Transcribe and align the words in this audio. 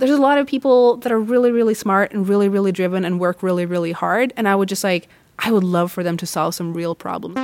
there's 0.00 0.10
a 0.10 0.20
lot 0.20 0.38
of 0.38 0.46
people 0.46 0.96
that 0.98 1.12
are 1.12 1.20
really, 1.20 1.52
really 1.52 1.74
smart 1.74 2.12
and 2.12 2.28
really, 2.28 2.48
really 2.48 2.72
driven 2.72 3.04
and 3.04 3.20
work 3.20 3.42
really, 3.42 3.66
really 3.66 3.92
hard. 3.92 4.32
And 4.36 4.48
I 4.48 4.56
would 4.56 4.68
just 4.68 4.82
like, 4.82 5.08
I 5.38 5.52
would 5.52 5.64
love 5.64 5.92
for 5.92 6.02
them 6.02 6.16
to 6.16 6.26
solve 6.26 6.54
some 6.54 6.74
real 6.74 6.94
problems. 6.94 7.38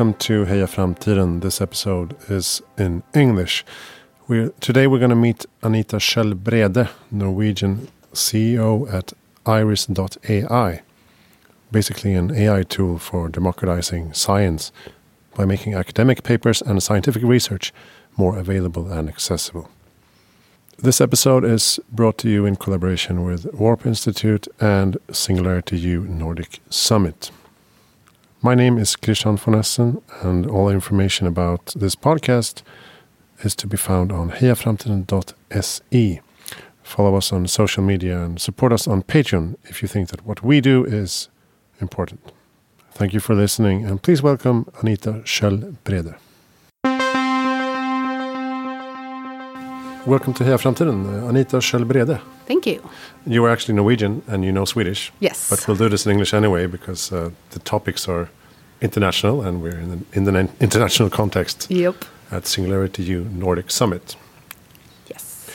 Welcome 0.00 0.18
to 0.20 0.46
Heja 0.46 0.66
Framtiden. 0.66 1.42
This 1.42 1.60
episode 1.60 2.16
is 2.30 2.62
in 2.78 3.02
English. 3.12 3.66
We're, 4.28 4.48
today 4.58 4.86
we're 4.86 4.98
going 4.98 5.10
to 5.10 5.14
meet 5.14 5.44
Anita 5.60 5.96
Schjøll 5.96 6.42
Brede, 6.42 6.88
Norwegian 7.10 7.88
CEO 8.14 8.90
at 8.90 9.12
Iris.ai, 9.44 10.80
basically 11.70 12.14
an 12.14 12.34
AI 12.34 12.62
tool 12.62 12.98
for 12.98 13.28
democratizing 13.28 14.14
science 14.14 14.72
by 15.34 15.44
making 15.44 15.74
academic 15.74 16.22
papers 16.22 16.62
and 16.62 16.82
scientific 16.82 17.22
research 17.22 17.70
more 18.16 18.38
available 18.38 18.90
and 18.90 19.06
accessible. 19.06 19.68
This 20.78 21.02
episode 21.02 21.44
is 21.44 21.78
brought 21.92 22.16
to 22.20 22.30
you 22.30 22.46
in 22.46 22.56
collaboration 22.56 23.22
with 23.22 23.52
Warp 23.52 23.84
Institute 23.84 24.48
and 24.58 24.96
Singularity 25.12 25.78
U 25.78 26.04
Nordic 26.04 26.60
Summit. 26.70 27.30
My 28.42 28.54
name 28.54 28.78
is 28.78 28.96
Christian 28.96 29.36
von 29.36 29.54
Essen, 29.54 30.00
and 30.22 30.46
all 30.46 30.70
information 30.70 31.26
about 31.26 31.74
this 31.76 31.94
podcast 31.94 32.62
is 33.44 33.54
to 33.56 33.66
be 33.66 33.76
found 33.76 34.10
on 34.10 34.30
hejaframtiden.se. 34.30 36.20
Follow 36.82 37.16
us 37.16 37.32
on 37.34 37.46
social 37.46 37.82
media 37.82 38.24
and 38.24 38.40
support 38.40 38.72
us 38.72 38.88
on 38.88 39.02
Patreon 39.02 39.56
if 39.64 39.82
you 39.82 39.88
think 39.88 40.08
that 40.08 40.24
what 40.24 40.42
we 40.42 40.62
do 40.62 40.86
is 40.86 41.28
important. 41.82 42.32
Thank 42.92 43.12
you 43.12 43.20
for 43.20 43.34
listening, 43.34 43.84
and 43.84 44.02
please 44.02 44.22
welcome 44.22 44.64
Anita 44.80 45.20
Schjøll 45.26 45.76
Brede. 45.84 46.14
Welcome 50.06 50.32
to 50.34 50.44
Heja 50.44 50.58
Framtiden, 50.58 51.06
uh, 51.06 51.28
Anita 51.28 51.60
Schjøll 51.60 51.84
Brede. 51.84 52.20
Thank 52.46 52.66
you. 52.66 52.80
You 53.26 53.44
are 53.44 53.50
actually 53.52 53.74
Norwegian 53.74 54.22
and 54.28 54.44
you 54.44 54.52
know 54.52 54.64
Swedish. 54.64 55.12
Yes. 55.20 55.48
But 55.50 55.66
we'll 55.68 55.76
do 55.76 55.88
this 55.88 56.06
in 56.06 56.12
English 56.12 56.34
anyway 56.34 56.66
because 56.66 57.12
uh, 57.12 57.30
the 57.50 57.58
topics 57.60 58.08
are 58.08 58.28
international 58.80 59.42
and 59.42 59.60
we're 59.62 59.78
in, 59.78 59.90
an, 59.92 60.04
in 60.12 60.24
the 60.24 60.48
international 60.60 61.10
context 61.10 61.66
Yep. 61.70 62.04
at 62.30 62.46
Singularity 62.46 63.02
U 63.02 63.24
Nordic 63.32 63.70
Summit. 63.70 64.16
Yes. 65.08 65.46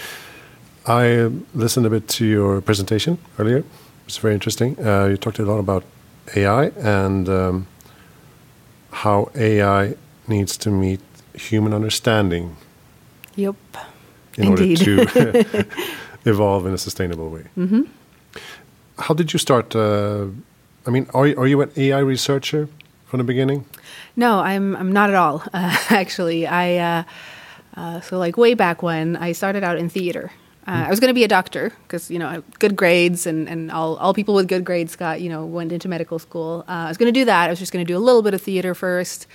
I 0.85 1.29
listened 1.55 1.85
a 1.85 1.89
bit 1.89 2.07
to 2.09 2.25
your 2.25 2.61
presentation 2.61 3.17
earlier. 3.39 3.57
It 3.57 3.65
was 4.05 4.17
very 4.17 4.33
interesting. 4.35 4.77
Uh, 4.79 5.05
you 5.07 5.17
talked 5.17 5.39
a 5.39 5.45
lot 5.45 5.59
about 5.59 5.83
AI 6.35 6.65
and 6.77 7.27
um, 7.29 7.67
how 8.91 9.29
AI 9.35 9.95
needs 10.27 10.57
to 10.57 10.69
meet 10.69 10.99
human 11.33 11.73
understanding 11.73 12.55
Yep. 13.37 13.55
In 14.37 14.43
Indeed. 14.47 14.87
order 14.87 15.05
to 15.05 15.65
evolve 16.25 16.65
in 16.65 16.73
a 16.73 16.77
sustainable 16.77 17.29
way. 17.29 17.43
hmm 17.55 17.81
How 18.97 19.13
did 19.13 19.31
you 19.33 19.39
start? 19.39 19.75
Uh, 19.75 20.27
I 20.87 20.91
mean, 20.91 21.07
are 21.13 21.27
you, 21.27 21.35
are 21.37 21.47
you 21.47 21.61
an 21.61 21.69
AI 21.77 21.99
researcher 21.99 22.67
from 23.05 23.17
the 23.19 23.23
beginning? 23.23 23.63
No, 24.15 24.39
I'm 24.39 24.75
I'm 24.75 24.91
not 24.91 25.09
at 25.09 25.15
all. 25.15 25.41
Uh, 25.53 25.77
actually, 25.89 26.45
I 26.47 26.77
uh, 26.77 27.03
uh, 27.79 28.01
so 28.01 28.17
like 28.17 28.37
way 28.37 28.55
back 28.55 28.81
when 28.83 29.15
I 29.17 29.33
started 29.33 29.63
out 29.63 29.77
in 29.77 29.89
theater. 29.89 30.31
Uh, 30.67 30.85
I 30.87 30.89
was 30.89 30.99
going 30.99 31.09
to 31.13 31.19
be 31.19 31.23
a 31.23 31.27
doctor 31.27 31.71
because 31.83 32.09
you 32.09 32.17
know 32.19 32.41
good 32.59 32.75
grades 32.75 33.27
and, 33.27 33.47
and 33.47 33.71
all, 33.71 33.97
all 33.97 34.13
people 34.13 34.33
with 34.33 34.47
good 34.47 34.63
grades 34.65 34.95
got 34.95 35.21
you 35.21 35.29
know 35.29 35.45
went 35.45 35.71
into 35.71 35.87
medical 35.87 36.17
school. 36.19 36.63
Uh, 36.67 36.85
I 36.85 36.87
was 36.87 36.97
going 36.97 37.13
to 37.13 37.19
do 37.19 37.25
that. 37.25 37.47
I 37.47 37.49
was 37.51 37.59
just 37.59 37.71
going 37.71 37.85
to 37.85 37.93
do 37.93 37.97
a 37.97 38.03
little 38.07 38.21
bit 38.23 38.33
of 38.33 38.41
theater 38.41 38.73
first. 38.73 39.27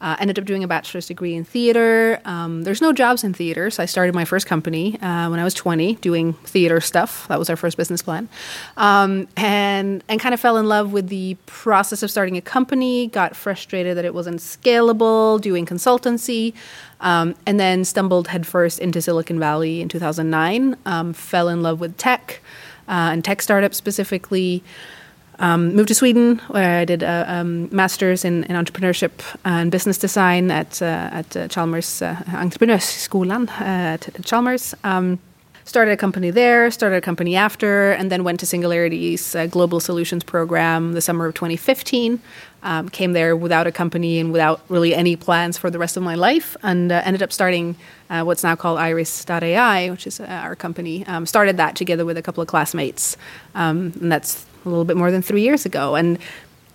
Uh, 0.00 0.16
ended 0.20 0.38
up 0.38 0.44
doing 0.44 0.62
a 0.62 0.68
bachelor's 0.68 1.06
degree 1.06 1.34
in 1.34 1.44
theater. 1.44 2.20
Um, 2.24 2.62
there's 2.62 2.80
no 2.80 2.92
jobs 2.92 3.24
in 3.24 3.34
theater, 3.34 3.68
so 3.68 3.82
I 3.82 3.86
started 3.86 4.14
my 4.14 4.24
first 4.24 4.46
company 4.46 4.94
uh, 5.00 5.28
when 5.28 5.40
I 5.40 5.44
was 5.44 5.54
20, 5.54 5.96
doing 5.96 6.34
theater 6.44 6.80
stuff. 6.80 7.26
That 7.26 7.38
was 7.38 7.50
our 7.50 7.56
first 7.56 7.76
business 7.76 8.00
plan, 8.00 8.28
um, 8.76 9.26
and 9.36 10.04
and 10.08 10.20
kind 10.20 10.34
of 10.34 10.40
fell 10.40 10.56
in 10.56 10.68
love 10.68 10.92
with 10.92 11.08
the 11.08 11.36
process 11.46 12.04
of 12.04 12.10
starting 12.12 12.36
a 12.36 12.40
company. 12.40 13.08
Got 13.08 13.34
frustrated 13.34 13.96
that 13.96 14.04
it 14.04 14.14
wasn't 14.14 14.38
scalable, 14.38 15.40
doing 15.40 15.66
consultancy, 15.66 16.54
um, 17.00 17.34
and 17.44 17.58
then 17.58 17.84
stumbled 17.84 18.28
headfirst 18.28 18.78
into 18.78 19.02
Silicon 19.02 19.40
Valley 19.40 19.80
in 19.80 19.88
2009. 19.88 20.76
Um, 20.86 21.12
fell 21.12 21.48
in 21.48 21.62
love 21.62 21.80
with 21.80 21.96
tech 21.96 22.40
uh, 22.88 23.10
and 23.12 23.24
tech 23.24 23.42
startups 23.42 23.76
specifically. 23.76 24.62
Um, 25.40 25.74
moved 25.74 25.88
to 25.88 25.94
Sweden, 25.94 26.40
where 26.48 26.80
I 26.80 26.84
did 26.84 27.02
a 27.02 27.24
um, 27.32 27.68
master's 27.70 28.24
in, 28.24 28.44
in 28.44 28.56
entrepreneurship 28.56 29.12
and 29.44 29.70
business 29.70 29.96
design 29.96 30.50
at 30.50 30.82
uh, 30.82 31.10
at 31.12 31.36
uh, 31.36 31.48
Chalmers 31.48 32.02
uh, 32.02 32.16
Entreprenörsskolan 32.26 33.48
uh, 33.48 33.64
at, 33.94 34.08
at 34.08 34.24
Chalmers. 34.24 34.74
Um, 34.82 35.18
started 35.64 35.92
a 35.92 35.96
company 35.96 36.30
there, 36.30 36.70
started 36.70 36.96
a 36.96 37.00
company 37.00 37.36
after, 37.36 37.92
and 37.92 38.10
then 38.10 38.24
went 38.24 38.40
to 38.40 38.46
Singularity's 38.46 39.34
uh, 39.34 39.46
Global 39.46 39.80
Solutions 39.80 40.24
Program 40.24 40.94
the 40.94 41.00
summer 41.00 41.26
of 41.26 41.34
2015. 41.34 42.20
Um, 42.62 42.88
came 42.88 43.12
there 43.12 43.36
without 43.36 43.68
a 43.68 43.72
company 43.72 44.18
and 44.18 44.32
without 44.32 44.60
really 44.68 44.92
any 44.92 45.14
plans 45.14 45.56
for 45.56 45.70
the 45.70 45.78
rest 45.78 45.96
of 45.96 46.02
my 46.02 46.16
life, 46.16 46.56
and 46.62 46.90
uh, 46.90 47.02
ended 47.04 47.22
up 47.22 47.32
starting 47.32 47.76
uh, 48.10 48.24
what's 48.24 48.42
now 48.42 48.56
called 48.56 48.78
Iris.ai, 48.78 49.90
which 49.90 50.08
is 50.08 50.18
uh, 50.18 50.24
our 50.24 50.56
company. 50.56 51.06
Um, 51.06 51.24
started 51.24 51.56
that 51.58 51.76
together 51.76 52.04
with 52.04 52.16
a 52.16 52.22
couple 52.22 52.42
of 52.42 52.48
classmates, 52.48 53.16
um, 53.54 53.92
and 54.00 54.10
that's 54.10 54.44
a 54.64 54.68
little 54.68 54.84
bit 54.84 54.96
more 54.96 55.12
than 55.12 55.22
three 55.22 55.42
years 55.42 55.64
ago. 55.64 55.94
And 55.94 56.18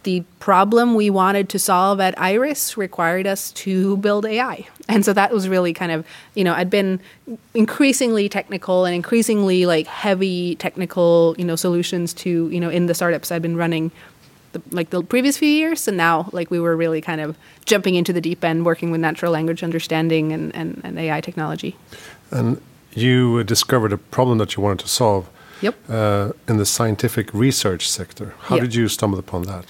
the 0.04 0.24
problem 0.40 0.96
we 0.96 1.10
wanted 1.10 1.50
to 1.50 1.60
solve 1.60 2.00
at 2.00 2.20
Iris 2.20 2.78
required 2.78 3.26
us 3.26 3.52
to 3.54 3.98
build 3.98 4.26
AI. 4.26 4.68
And 4.90 5.06
so 5.06 5.14
that 5.14 5.32
was 5.32 5.48
really 5.48 5.74
kind 5.74 5.92
of, 5.92 6.06
you 6.36 6.44
know, 6.44 6.54
I'd 6.54 6.70
been 6.70 7.00
increasingly 7.54 8.28
technical 8.28 8.86
and 8.86 8.94
increasingly 8.94 9.66
like 9.66 9.88
heavy 9.88 10.56
technical, 10.56 11.36
you 11.38 11.46
know, 11.46 11.56
solutions 11.56 12.14
to, 12.16 12.50
you 12.50 12.60
know, 12.60 12.70
in 12.70 12.88
the 12.88 12.94
startups 12.94 13.32
I'd 13.32 13.42
been 13.42 13.56
running 13.56 13.92
the, 14.54 14.62
like 14.72 14.90
the 14.92 15.04
previous 15.04 15.38
few 15.38 15.50
years. 15.50 15.88
And 15.88 15.98
now 15.98 16.30
like 16.32 16.50
we 16.50 16.60
were 16.60 16.76
really 16.76 17.02
kind 17.02 17.22
of 17.22 17.36
jumping 17.66 17.96
into 17.96 18.14
the 18.14 18.22
deep 18.22 18.44
end, 18.44 18.66
working 18.66 18.92
with 18.92 19.02
natural 19.02 19.32
language 19.32 19.64
understanding 19.64 20.32
and, 20.32 20.56
and, 20.56 20.82
and 20.84 20.98
AI 20.98 21.22
technology. 21.22 21.76
And 22.32 22.62
you 22.94 23.44
discovered 23.44 23.92
a 23.92 23.98
problem 23.98 24.38
that 24.38 24.56
you 24.56 24.64
wanted 24.64 24.80
to 24.80 24.88
solve 24.90 25.30
Yep. 25.62 25.76
uh, 25.90 26.32
in 26.48 26.58
the 26.58 26.66
scientific 26.66 27.34
research 27.34 27.90
sector. 27.90 28.34
How 28.48 28.56
Yeah. 28.56 28.62
did 28.64 28.76
you 28.76 28.88
stumble 28.90 29.18
upon 29.20 29.44
that? 29.44 29.66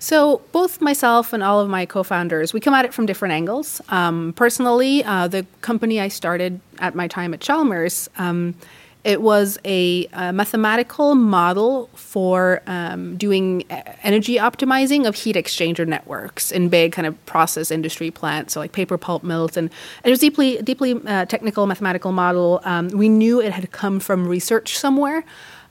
So 0.00 0.40
both 0.50 0.80
myself 0.80 1.32
and 1.32 1.42
all 1.42 1.60
of 1.60 1.68
my 1.68 1.86
co-founders, 1.86 2.52
we 2.52 2.58
come 2.60 2.74
at 2.74 2.84
it 2.84 2.92
from 2.94 3.06
different 3.06 3.32
angles. 3.32 3.80
Um, 3.90 4.32
personally, 4.34 5.04
uh, 5.04 5.28
the 5.28 5.44
company 5.60 6.00
I 6.00 6.08
started 6.08 6.58
at 6.78 6.94
my 6.94 7.06
time 7.06 7.32
at 7.34 7.40
Chalmers, 7.40 8.08
um, 8.18 8.54
it 9.02 9.22
was 9.22 9.58
a, 9.64 10.06
a 10.12 10.32
mathematical 10.32 11.14
model 11.14 11.88
for 11.94 12.62
um, 12.66 13.16
doing 13.16 13.62
e- 13.62 13.64
energy 14.02 14.36
optimizing 14.36 15.06
of 15.06 15.14
heat 15.14 15.36
exchanger 15.36 15.86
networks 15.86 16.50
in 16.50 16.68
big 16.68 16.92
kind 16.92 17.06
of 17.06 17.26
process 17.26 17.70
industry 17.70 18.10
plants, 18.10 18.54
so 18.54 18.60
like 18.60 18.72
paper 18.72 18.98
pulp 18.98 19.22
mills, 19.22 19.56
and, 19.56 19.70
and 20.02 20.06
it 20.06 20.10
was 20.10 20.18
deeply, 20.18 20.60
deeply 20.62 21.00
uh, 21.06 21.24
technical 21.24 21.66
mathematical 21.66 22.12
model. 22.12 22.60
Um, 22.64 22.88
we 22.88 23.08
knew 23.08 23.40
it 23.40 23.52
had 23.52 23.70
come 23.70 24.00
from 24.00 24.26
research 24.26 24.76
somewhere. 24.76 25.24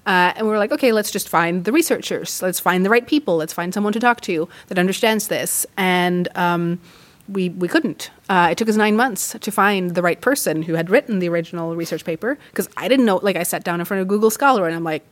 Uh, 0.05 0.33
and 0.37 0.47
we 0.47 0.51
were 0.51 0.57
like, 0.57 0.71
okay, 0.71 0.91
let's 0.91 1.11
just 1.11 1.29
find 1.29 1.65
the 1.65 1.71
researchers. 1.71 2.41
Let's 2.41 2.59
find 2.59 2.83
the 2.83 2.89
right 2.89 3.05
people. 3.05 3.35
Let's 3.35 3.53
find 3.53 3.71
someone 3.73 3.93
to 3.93 3.99
talk 3.99 4.21
to 4.21 4.49
that 4.67 4.79
understands 4.79 5.27
this. 5.27 5.67
And 5.77 6.27
um, 6.35 6.79
we, 7.29 7.49
we 7.49 7.67
couldn't. 7.67 8.11
Uh, 8.27 8.49
it 8.51 8.57
took 8.57 8.69
us 8.69 8.75
nine 8.75 8.95
months 8.95 9.35
to 9.39 9.51
find 9.51 9.95
the 9.95 10.01
right 10.01 10.19
person 10.19 10.63
who 10.63 10.73
had 10.73 10.89
written 10.89 11.19
the 11.19 11.29
original 11.29 11.75
research 11.75 12.03
paper 12.03 12.37
because 12.51 12.69
I 12.75 12.87
didn't 12.87 13.05
know. 13.05 13.17
Like, 13.17 13.35
I 13.35 13.43
sat 13.43 13.63
down 13.63 13.79
in 13.79 13.85
front 13.85 14.01
of 14.01 14.07
Google 14.07 14.29
Scholar 14.29 14.65
and 14.65 14.75
I'm 14.75 14.83
like, 14.83 15.03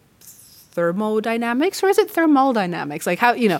thermodynamics 0.77 1.81
or 1.81 1.89
is 1.89 1.97
it 1.97 2.07
thermal 2.11 2.53
dynamics? 2.53 3.07
Like 3.07 3.17
how 3.17 3.33
you 3.33 3.49
know 3.49 3.59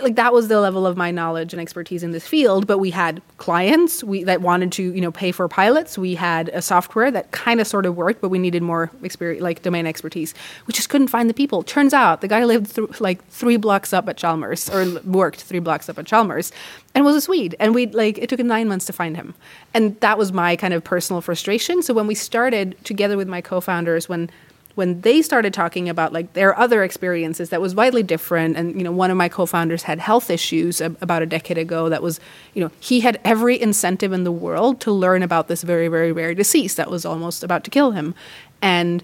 like 0.00 0.14
that 0.14 0.32
was 0.32 0.46
the 0.46 0.60
level 0.60 0.86
of 0.86 0.96
my 0.96 1.10
knowledge 1.10 1.52
and 1.52 1.60
expertise 1.60 2.04
in 2.04 2.12
this 2.12 2.24
field 2.24 2.68
but 2.68 2.78
we 2.78 2.90
had 2.90 3.20
clients 3.38 4.04
we 4.04 4.22
that 4.22 4.40
wanted 4.40 4.70
to 4.70 4.94
you 4.94 5.00
know 5.00 5.10
pay 5.10 5.32
for 5.32 5.48
pilots. 5.48 5.98
We 5.98 6.14
had 6.14 6.50
a 6.50 6.62
software 6.62 7.10
that 7.10 7.32
kind 7.32 7.60
of 7.60 7.66
sort 7.66 7.84
of 7.84 7.96
worked 7.96 8.20
but 8.20 8.28
we 8.28 8.38
needed 8.38 8.62
more 8.62 8.92
experience 9.02 9.42
like 9.42 9.62
domain 9.62 9.86
expertise. 9.88 10.34
We 10.68 10.72
just 10.72 10.88
couldn't 10.88 11.08
find 11.08 11.28
the 11.28 11.34
people. 11.34 11.64
Turns 11.64 11.92
out 11.92 12.20
the 12.20 12.28
guy 12.28 12.44
lived 12.44 12.76
th- 12.76 13.00
like 13.00 13.26
three 13.26 13.56
blocks 13.56 13.92
up 13.92 14.08
at 14.08 14.16
chalmers 14.16 14.70
or 14.70 15.00
worked 15.02 15.42
three 15.42 15.58
blocks 15.58 15.88
up 15.88 15.98
at 15.98 16.06
chalmers 16.06 16.52
and 16.94 17.04
was 17.04 17.16
a 17.16 17.20
swede. 17.20 17.56
And 17.58 17.74
we 17.74 17.88
like 17.88 18.18
it 18.18 18.28
took 18.28 18.38
nine 18.38 18.68
months 18.68 18.86
to 18.86 18.92
find 18.92 19.16
him. 19.16 19.34
And 19.74 19.98
that 19.98 20.16
was 20.16 20.32
my 20.32 20.54
kind 20.54 20.74
of 20.74 20.84
personal 20.84 21.20
frustration. 21.22 21.82
So 21.82 21.92
when 21.92 22.06
we 22.06 22.14
started 22.14 22.76
together 22.84 23.16
with 23.16 23.26
my 23.26 23.40
co-founders 23.40 24.08
when 24.08 24.30
when 24.74 25.00
they 25.02 25.22
started 25.22 25.52
talking 25.52 25.88
about 25.88 26.12
like 26.12 26.32
their 26.32 26.58
other 26.58 26.82
experiences 26.82 27.50
that 27.50 27.60
was 27.60 27.74
widely 27.74 28.02
different 28.02 28.56
and 28.56 28.76
you 28.76 28.84
know 28.84 28.92
one 28.92 29.10
of 29.10 29.16
my 29.16 29.28
co-founders 29.28 29.82
had 29.82 29.98
health 29.98 30.30
issues 30.30 30.80
about 30.80 31.22
a 31.22 31.26
decade 31.26 31.58
ago 31.58 31.88
that 31.88 32.02
was 32.02 32.20
you 32.54 32.62
know 32.62 32.70
he 32.80 33.00
had 33.00 33.20
every 33.24 33.60
incentive 33.60 34.12
in 34.12 34.24
the 34.24 34.32
world 34.32 34.80
to 34.80 34.90
learn 34.90 35.22
about 35.22 35.48
this 35.48 35.62
very 35.62 35.88
very 35.88 36.12
rare 36.12 36.34
disease 36.34 36.74
that 36.76 36.90
was 36.90 37.04
almost 37.04 37.42
about 37.44 37.64
to 37.64 37.70
kill 37.70 37.92
him 37.92 38.14
and 38.60 39.02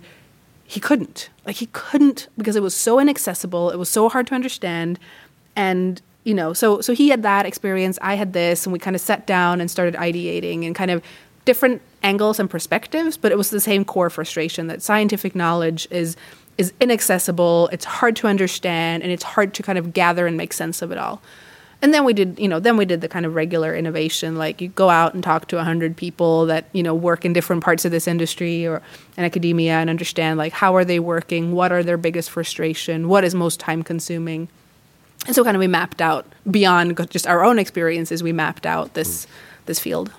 he 0.68 0.80
couldn't. 0.80 1.30
Like 1.46 1.56
he 1.56 1.66
couldn't 1.72 2.28
because 2.36 2.54
it 2.54 2.62
was 2.62 2.74
so 2.74 2.98
inaccessible 2.98 3.70
it 3.70 3.76
was 3.76 3.88
so 3.88 4.08
hard 4.08 4.26
to 4.28 4.34
understand 4.34 4.98
and 5.56 6.02
you 6.24 6.34
know 6.34 6.52
so 6.52 6.82
so 6.82 6.92
he 6.92 7.08
had 7.08 7.22
that 7.22 7.46
experience 7.46 7.98
i 8.02 8.14
had 8.14 8.34
this 8.34 8.66
and 8.66 8.72
we 8.72 8.78
kind 8.78 8.94
of 8.94 9.00
sat 9.00 9.26
down 9.26 9.60
and 9.60 9.70
started 9.70 9.94
ideating 9.94 10.66
and 10.66 10.74
kind 10.74 10.90
of 10.90 11.02
different 11.48 11.80
angles 12.02 12.38
and 12.38 12.50
perspectives, 12.50 13.16
but 13.16 13.32
it 13.32 13.38
was 13.38 13.48
the 13.48 13.58
same 13.58 13.82
core 13.82 14.10
frustration 14.10 14.66
that 14.66 14.82
scientific 14.82 15.34
knowledge 15.34 15.88
is 15.90 16.14
is 16.58 16.74
inaccessible, 16.78 17.70
it's 17.72 17.86
hard 17.86 18.16
to 18.16 18.26
understand, 18.26 19.02
and 19.02 19.10
it's 19.10 19.22
hard 19.22 19.54
to 19.54 19.62
kind 19.62 19.78
of 19.78 19.94
gather 19.94 20.26
and 20.26 20.36
make 20.36 20.52
sense 20.52 20.82
of 20.82 20.92
it 20.92 20.98
all. 20.98 21.22
And 21.80 21.94
then 21.94 22.04
we 22.04 22.12
did, 22.12 22.38
you 22.38 22.48
know, 22.48 22.60
then 22.60 22.76
we 22.76 22.84
did 22.84 23.00
the 23.00 23.08
kind 23.08 23.24
of 23.24 23.34
regular 23.34 23.74
innovation, 23.74 24.36
like 24.36 24.60
you 24.60 24.68
go 24.68 24.90
out 24.90 25.14
and 25.14 25.24
talk 25.24 25.48
to 25.48 25.56
100 25.56 25.96
people 25.96 26.44
that, 26.46 26.66
you 26.72 26.82
know, 26.82 26.94
work 26.94 27.24
in 27.24 27.32
different 27.32 27.64
parts 27.64 27.86
of 27.86 27.92
this 27.92 28.06
industry 28.06 28.66
or 28.66 28.82
in 29.16 29.24
academia 29.24 29.74
and 29.74 29.88
understand, 29.88 30.36
like, 30.36 30.52
how 30.52 30.76
are 30.76 30.84
they 30.84 30.98
working? 30.98 31.52
What 31.52 31.72
are 31.72 31.82
their 31.82 31.96
biggest 31.96 32.28
frustration? 32.28 33.08
What 33.08 33.24
is 33.24 33.34
most 33.34 33.58
time 33.58 33.82
consuming? 33.82 34.48
And 35.26 35.34
so 35.34 35.44
kind 35.44 35.56
of 35.56 35.60
we 35.60 35.68
mapped 35.68 36.02
out 36.02 36.26
beyond 36.50 37.08
just 37.08 37.26
our 37.26 37.42
own 37.42 37.58
experiences, 37.58 38.22
we 38.22 38.32
mapped 38.32 38.66
out 38.66 38.92
this, 38.92 39.26
this 39.64 39.78
field. 39.78 40.12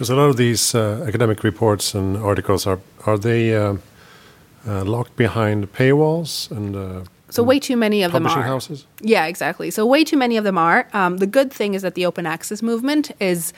Because 0.00 0.08
a 0.08 0.16
lot 0.16 0.30
of 0.30 0.38
these 0.38 0.74
uh, 0.74 1.04
academic 1.06 1.44
reports 1.44 1.94
and 1.94 2.16
articles 2.16 2.66
are 2.66 2.78
are 3.04 3.18
they 3.18 3.54
uh, 3.54 3.76
uh, 4.66 4.82
locked 4.82 5.14
behind 5.14 5.70
paywalls 5.74 6.50
and 6.50 6.74
uh, 6.74 7.04
so 7.28 7.42
way 7.42 7.60
too 7.60 7.76
many 7.76 8.02
of 8.02 8.12
them 8.12 8.26
are 8.26 8.42
houses. 8.42 8.86
Yeah, 9.02 9.26
exactly. 9.26 9.70
So 9.70 9.84
way 9.84 10.04
too 10.04 10.16
many 10.16 10.38
of 10.38 10.44
them 10.44 10.56
are. 10.56 10.88
Um, 10.94 11.18
the 11.18 11.26
good 11.26 11.52
thing 11.52 11.74
is 11.74 11.82
that 11.82 11.96
the 11.96 12.06
open 12.06 12.26
access 12.26 12.62
movement 12.62 13.10
is. 13.20 13.52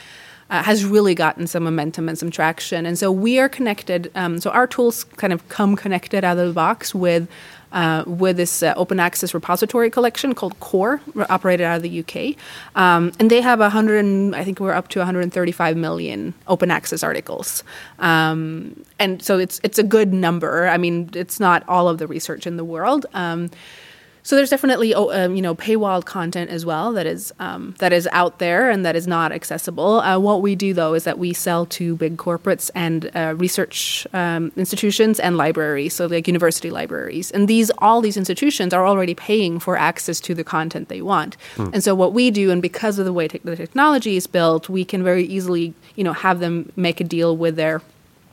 Uh, 0.50 0.62
has 0.62 0.84
really 0.84 1.14
gotten 1.14 1.46
some 1.46 1.64
momentum 1.64 2.10
and 2.10 2.18
some 2.18 2.30
traction. 2.30 2.84
And 2.84 2.98
so 2.98 3.10
we 3.10 3.38
are 3.38 3.48
connected. 3.48 4.10
Um, 4.14 4.38
so 4.38 4.50
our 4.50 4.66
tools 4.66 5.04
kind 5.16 5.32
of 5.32 5.48
come 5.48 5.76
connected 5.76 6.24
out 6.24 6.36
of 6.36 6.46
the 6.46 6.52
box 6.52 6.94
with 6.94 7.26
uh, 7.72 8.04
with 8.06 8.36
this 8.36 8.62
uh, 8.62 8.74
open 8.76 9.00
access 9.00 9.34
repository 9.34 9.90
collection 9.90 10.34
called 10.34 10.58
Core, 10.60 11.00
operated 11.28 11.66
out 11.66 11.76
of 11.76 11.82
the 11.82 12.00
UK. 12.00 12.36
Um, 12.76 13.12
and 13.18 13.30
they 13.30 13.40
have 13.40 13.58
100, 13.58 14.34
I 14.34 14.44
think 14.44 14.60
we're 14.60 14.72
up 14.72 14.88
to 14.88 15.00
135 15.00 15.76
million 15.76 16.34
open 16.46 16.70
access 16.70 17.02
articles. 17.02 17.64
Um, 17.98 18.84
and 18.98 19.22
so 19.22 19.38
it's, 19.38 19.60
it's 19.64 19.78
a 19.78 19.82
good 19.82 20.12
number. 20.12 20.68
I 20.68 20.76
mean, 20.76 21.10
it's 21.14 21.40
not 21.40 21.66
all 21.68 21.88
of 21.88 21.98
the 21.98 22.06
research 22.06 22.46
in 22.46 22.56
the 22.56 22.64
world. 22.64 23.06
Um, 23.14 23.50
so 24.22 24.36
there's 24.36 24.50
definitely 24.50 24.94
um, 24.94 25.34
you 25.34 25.42
know 25.42 25.54
paywall 25.54 26.04
content 26.04 26.50
as 26.50 26.64
well 26.64 26.92
that 26.92 27.06
is 27.06 27.32
um, 27.38 27.74
that 27.78 27.92
is 27.92 28.08
out 28.12 28.38
there 28.38 28.70
and 28.70 28.84
that 28.84 28.96
is 28.96 29.06
not 29.06 29.32
accessible. 29.32 30.00
Uh, 30.00 30.18
what 30.18 30.42
we 30.42 30.54
do 30.54 30.72
though 30.72 30.94
is 30.94 31.04
that 31.04 31.18
we 31.18 31.32
sell 31.32 31.66
to 31.66 31.96
big 31.96 32.16
corporates 32.16 32.70
and 32.74 33.10
uh, 33.14 33.34
research 33.36 34.06
um, 34.12 34.52
institutions 34.56 35.18
and 35.18 35.36
libraries, 35.36 35.94
so 35.94 36.06
like 36.06 36.26
university 36.26 36.70
libraries, 36.70 37.30
and 37.30 37.48
these 37.48 37.70
all 37.78 38.00
these 38.00 38.16
institutions 38.16 38.72
are 38.72 38.86
already 38.86 39.14
paying 39.14 39.58
for 39.58 39.76
access 39.76 40.20
to 40.20 40.34
the 40.34 40.44
content 40.44 40.88
they 40.88 41.02
want. 41.02 41.36
Hmm. 41.56 41.70
And 41.72 41.84
so 41.84 41.94
what 41.94 42.12
we 42.12 42.30
do, 42.30 42.50
and 42.50 42.62
because 42.62 42.98
of 42.98 43.04
the 43.04 43.12
way 43.12 43.28
te- 43.28 43.40
the 43.42 43.56
technology 43.56 44.16
is 44.16 44.26
built, 44.26 44.68
we 44.68 44.84
can 44.84 45.02
very 45.02 45.24
easily 45.24 45.74
you 45.96 46.04
know 46.04 46.12
have 46.12 46.40
them 46.40 46.72
make 46.76 47.00
a 47.00 47.04
deal 47.04 47.36
with 47.36 47.56
their 47.56 47.82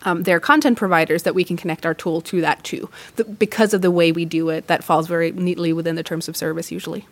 um, 0.04 0.24
there 0.24 0.36
are 0.36 0.40
content 0.40 0.78
providers 0.78 1.24
that 1.24 1.36
we 1.36 1.44
can 1.44 1.58
connect 1.58 1.86
our 1.86 1.94
tool 1.94 2.22
to 2.22 2.42
that 2.42 2.64
too. 2.64 2.90
The, 3.16 3.24
because 3.24 3.74
of 3.74 3.82
the 3.82 3.92
way 3.92 4.12
we 4.12 4.26
do 4.26 4.50
it, 4.50 4.68
that 4.68 4.84
falls 4.84 5.08
very 5.08 5.32
neatly 5.32 5.74
within 5.74 5.96
the 5.96 6.04
terms 6.04 6.28
of 6.28 6.36
service 6.38 6.72
usually. 6.72 7.06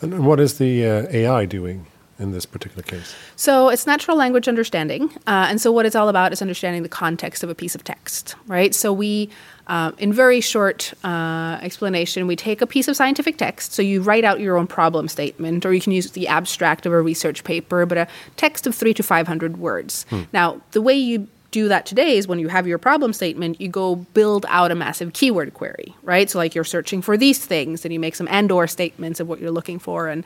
And 0.00 0.26
what 0.26 0.40
is 0.40 0.58
the 0.58 0.86
uh, 0.86 1.06
AI 1.10 1.44
doing 1.44 1.86
in 2.18 2.32
this 2.32 2.46
particular 2.46 2.82
case? 2.82 3.14
So 3.36 3.68
it's 3.68 3.86
natural 3.86 4.16
language 4.16 4.48
understanding, 4.48 5.10
uh, 5.26 5.46
and 5.48 5.60
so 5.60 5.72
what 5.72 5.86
it's 5.86 5.96
all 5.96 6.08
about 6.08 6.32
is 6.32 6.42
understanding 6.42 6.82
the 6.82 6.88
context 6.88 7.42
of 7.42 7.50
a 7.50 7.54
piece 7.54 7.74
of 7.74 7.84
text, 7.84 8.34
right? 8.46 8.74
So 8.74 8.92
we, 8.92 9.30
uh, 9.66 9.92
in 9.98 10.12
very 10.12 10.40
short 10.40 10.92
uh, 11.04 11.58
explanation, 11.62 12.26
we 12.26 12.36
take 12.36 12.60
a 12.60 12.66
piece 12.66 12.88
of 12.88 12.96
scientific 12.96 13.38
text. 13.38 13.72
So 13.72 13.82
you 13.82 14.02
write 14.02 14.24
out 14.24 14.40
your 14.40 14.56
own 14.56 14.66
problem 14.66 15.08
statement, 15.08 15.66
or 15.66 15.72
you 15.72 15.80
can 15.80 15.92
use 15.92 16.12
the 16.12 16.28
abstract 16.28 16.86
of 16.86 16.92
a 16.92 17.00
research 17.00 17.44
paper, 17.44 17.86
but 17.86 17.98
a 17.98 18.08
text 18.36 18.66
of 18.66 18.74
three 18.74 18.94
to 18.94 19.02
five 19.02 19.26
hundred 19.26 19.58
words. 19.58 20.04
Hmm. 20.10 20.22
Now, 20.32 20.60
the 20.72 20.82
way 20.82 20.94
you 20.94 21.28
do 21.50 21.68
that 21.68 21.86
today 21.86 22.18
is 22.18 22.28
when 22.28 22.38
you 22.38 22.48
have 22.48 22.66
your 22.66 22.78
problem 22.78 23.12
statement, 23.12 23.60
you 23.60 23.68
go 23.68 23.96
build 23.96 24.44
out 24.48 24.70
a 24.70 24.74
massive 24.74 25.12
keyword 25.14 25.54
query, 25.54 25.94
right? 26.02 26.28
So 26.28 26.38
like 26.38 26.54
you're 26.54 26.64
searching 26.64 27.00
for 27.00 27.16
these 27.16 27.44
things 27.44 27.84
and 27.84 27.92
you 27.92 27.98
make 28.00 28.14
some 28.14 28.28
and 28.30 28.52
or 28.52 28.66
statements 28.66 29.18
of 29.18 29.28
what 29.28 29.40
you're 29.40 29.50
looking 29.50 29.78
for 29.78 30.08
and 30.08 30.24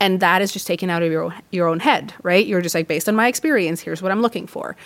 and 0.00 0.20
that 0.20 0.42
is 0.42 0.52
just 0.52 0.66
taken 0.66 0.90
out 0.90 1.02
of 1.02 1.12
your 1.12 1.34
your 1.50 1.68
own 1.68 1.80
head, 1.80 2.12
right? 2.22 2.44
You're 2.44 2.60
just 2.60 2.74
like 2.74 2.88
based 2.88 3.08
on 3.08 3.14
my 3.14 3.28
experience, 3.28 3.80
here's 3.80 4.02
what 4.02 4.10
I'm 4.10 4.22
looking 4.22 4.46
for. 4.46 4.76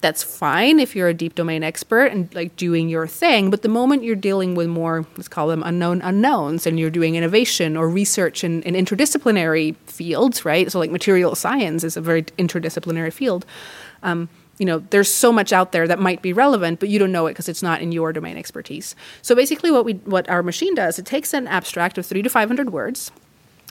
That's 0.00 0.22
fine 0.24 0.80
if 0.80 0.96
you're 0.96 1.08
a 1.08 1.14
deep 1.14 1.36
domain 1.36 1.62
expert 1.62 2.06
and 2.06 2.32
like 2.34 2.56
doing 2.56 2.88
your 2.88 3.06
thing, 3.06 3.50
but 3.50 3.62
the 3.62 3.68
moment 3.68 4.02
you're 4.02 4.16
dealing 4.16 4.56
with 4.56 4.66
more, 4.68 5.06
let's 5.16 5.28
call 5.28 5.46
them 5.46 5.62
unknown 5.62 6.02
unknowns, 6.02 6.66
and 6.66 6.78
you're 6.78 6.90
doing 6.90 7.14
innovation 7.14 7.76
or 7.76 7.88
research 7.88 8.42
in, 8.42 8.62
in 8.62 8.74
interdisciplinary 8.74 9.76
fields, 9.86 10.44
right? 10.44 10.70
So 10.72 10.80
like 10.80 10.90
material 10.90 11.36
science 11.36 11.84
is 11.84 11.96
a 11.96 12.00
very 12.00 12.22
interdisciplinary 12.22 13.12
field. 13.12 13.46
Um, 14.02 14.28
you 14.62 14.66
know 14.66 14.78
there's 14.90 15.12
so 15.12 15.32
much 15.32 15.52
out 15.52 15.72
there 15.72 15.88
that 15.88 15.98
might 15.98 16.22
be 16.22 16.32
relevant 16.32 16.78
but 16.78 16.88
you 16.88 16.96
don't 16.96 17.10
know 17.10 17.26
it 17.26 17.32
because 17.32 17.48
it's 17.48 17.64
not 17.64 17.82
in 17.82 17.90
your 17.90 18.12
domain 18.12 18.36
expertise. 18.36 18.94
So 19.20 19.34
basically 19.34 19.72
what 19.72 19.84
we 19.84 19.94
what 20.14 20.30
our 20.30 20.40
machine 20.40 20.76
does 20.76 21.00
it 21.00 21.04
takes 21.04 21.34
an 21.34 21.48
abstract 21.48 21.98
of 21.98 22.06
3 22.06 22.22
to 22.22 22.30
500 22.30 22.70
words 22.70 23.10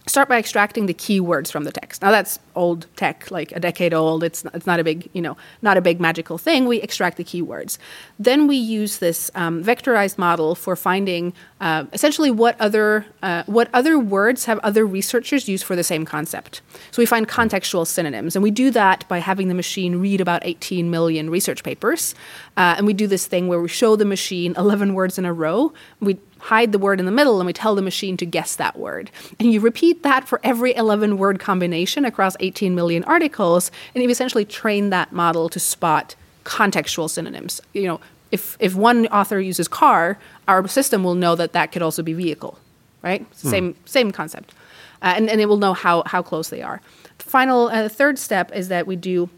start 0.07 0.27
by 0.27 0.37
extracting 0.37 0.87
the 0.87 0.93
keywords 0.93 1.51
from 1.51 1.63
the 1.63 1.71
text. 1.71 2.01
Now 2.01 2.11
that's 2.11 2.39
old 2.55 2.87
tech, 2.95 3.29
like 3.31 3.51
a 3.51 3.59
decade 3.59 3.93
old. 3.93 4.23
It's 4.23 4.43
it's 4.53 4.65
not 4.65 4.79
a 4.79 4.83
big 4.83 5.09
you 5.13 5.21
know 5.21 5.37
not 5.61 5.77
a 5.77 5.81
big 5.81 5.99
magical 5.99 6.37
thing. 6.37 6.67
We 6.67 6.81
extract 6.81 7.17
the 7.17 7.23
keywords. 7.23 7.77
Then 8.19 8.47
we 8.47 8.55
use 8.55 8.97
this 8.99 9.29
um, 9.35 9.63
vectorized 9.63 10.17
model 10.17 10.55
for 10.55 10.75
finding 10.75 11.33
uh, 11.59 11.85
essentially 11.93 12.31
what 12.31 12.59
other 12.59 13.05
uh, 13.21 13.43
what 13.45 13.69
other 13.73 13.99
words 13.99 14.45
have 14.45 14.59
other 14.59 14.85
researchers 14.85 15.47
used 15.47 15.63
for 15.63 15.75
the 15.75 15.83
same 15.83 16.05
concept. 16.05 16.61
So 16.91 17.01
we 17.01 17.05
find 17.05 17.27
contextual 17.27 17.85
synonyms, 17.85 18.35
and 18.35 18.43
we 18.43 18.51
do 18.51 18.71
that 18.71 19.07
by 19.07 19.19
having 19.19 19.47
the 19.47 19.55
machine 19.55 19.97
read 19.97 20.21
about 20.21 20.41
18 20.45 20.89
million 20.89 21.29
research 21.29 21.63
papers. 21.63 22.15
Uh, 22.57 22.75
and 22.77 22.85
we 22.85 22.93
do 22.93 23.07
this 23.07 23.27
thing 23.27 23.47
where 23.47 23.61
we 23.61 23.69
show 23.69 23.95
the 23.95 24.05
machine 24.05 24.55
11 24.57 24.93
words 24.93 25.17
in 25.17 25.25
a 25.25 25.33
row. 25.33 25.73
We 25.99 26.17
hide 26.41 26.71
the 26.71 26.79
word 26.79 26.99
in 26.99 27.05
the 27.05 27.11
middle 27.11 27.39
and 27.39 27.45
we 27.45 27.53
tell 27.53 27.75
the 27.75 27.81
machine 27.81 28.17
to 28.17 28.25
guess 28.25 28.55
that 28.55 28.77
word. 28.77 29.11
And 29.39 29.51
you 29.51 29.59
repeat 29.59 30.03
that 30.03 30.27
for 30.27 30.39
every 30.43 30.75
11 30.75 31.17
word 31.17 31.39
combination 31.39 32.03
across 32.03 32.35
18 32.39 32.73
million 32.75 33.03
articles, 33.05 33.71
and 33.93 34.03
you 34.03 34.09
essentially 34.09 34.45
train 34.45 34.89
that 34.89 35.11
model 35.11 35.49
to 35.49 35.59
spot 35.59 36.15
contextual 36.43 37.09
synonyms. 37.09 37.61
You 37.73 37.83
know, 37.83 38.01
if, 38.31 38.57
if 38.59 38.75
one 38.75 39.07
author 39.07 39.39
uses 39.39 39.67
car, 39.67 40.17
our 40.47 40.67
system 40.67 41.03
will 41.03 41.15
know 41.15 41.35
that 41.35 41.53
that 41.53 41.71
could 41.71 41.81
also 41.81 42.01
be 42.01 42.13
vehicle, 42.13 42.57
right? 43.01 43.21
Hmm. 43.21 43.49
Same, 43.49 43.75
same 43.85 44.11
concept. 44.11 44.53
Uh, 45.01 45.13
and, 45.15 45.29
and 45.29 45.41
it 45.41 45.45
will 45.47 45.57
know 45.57 45.73
how, 45.73 46.03
how 46.05 46.21
close 46.21 46.49
they 46.49 46.61
are. 46.61 46.81
The 47.17 47.23
final, 47.23 47.67
uh, 47.67 47.89
third 47.89 48.17
step 48.17 48.51
is 48.51 48.67
that 48.69 48.87
we 48.87 48.95
do 48.95 49.29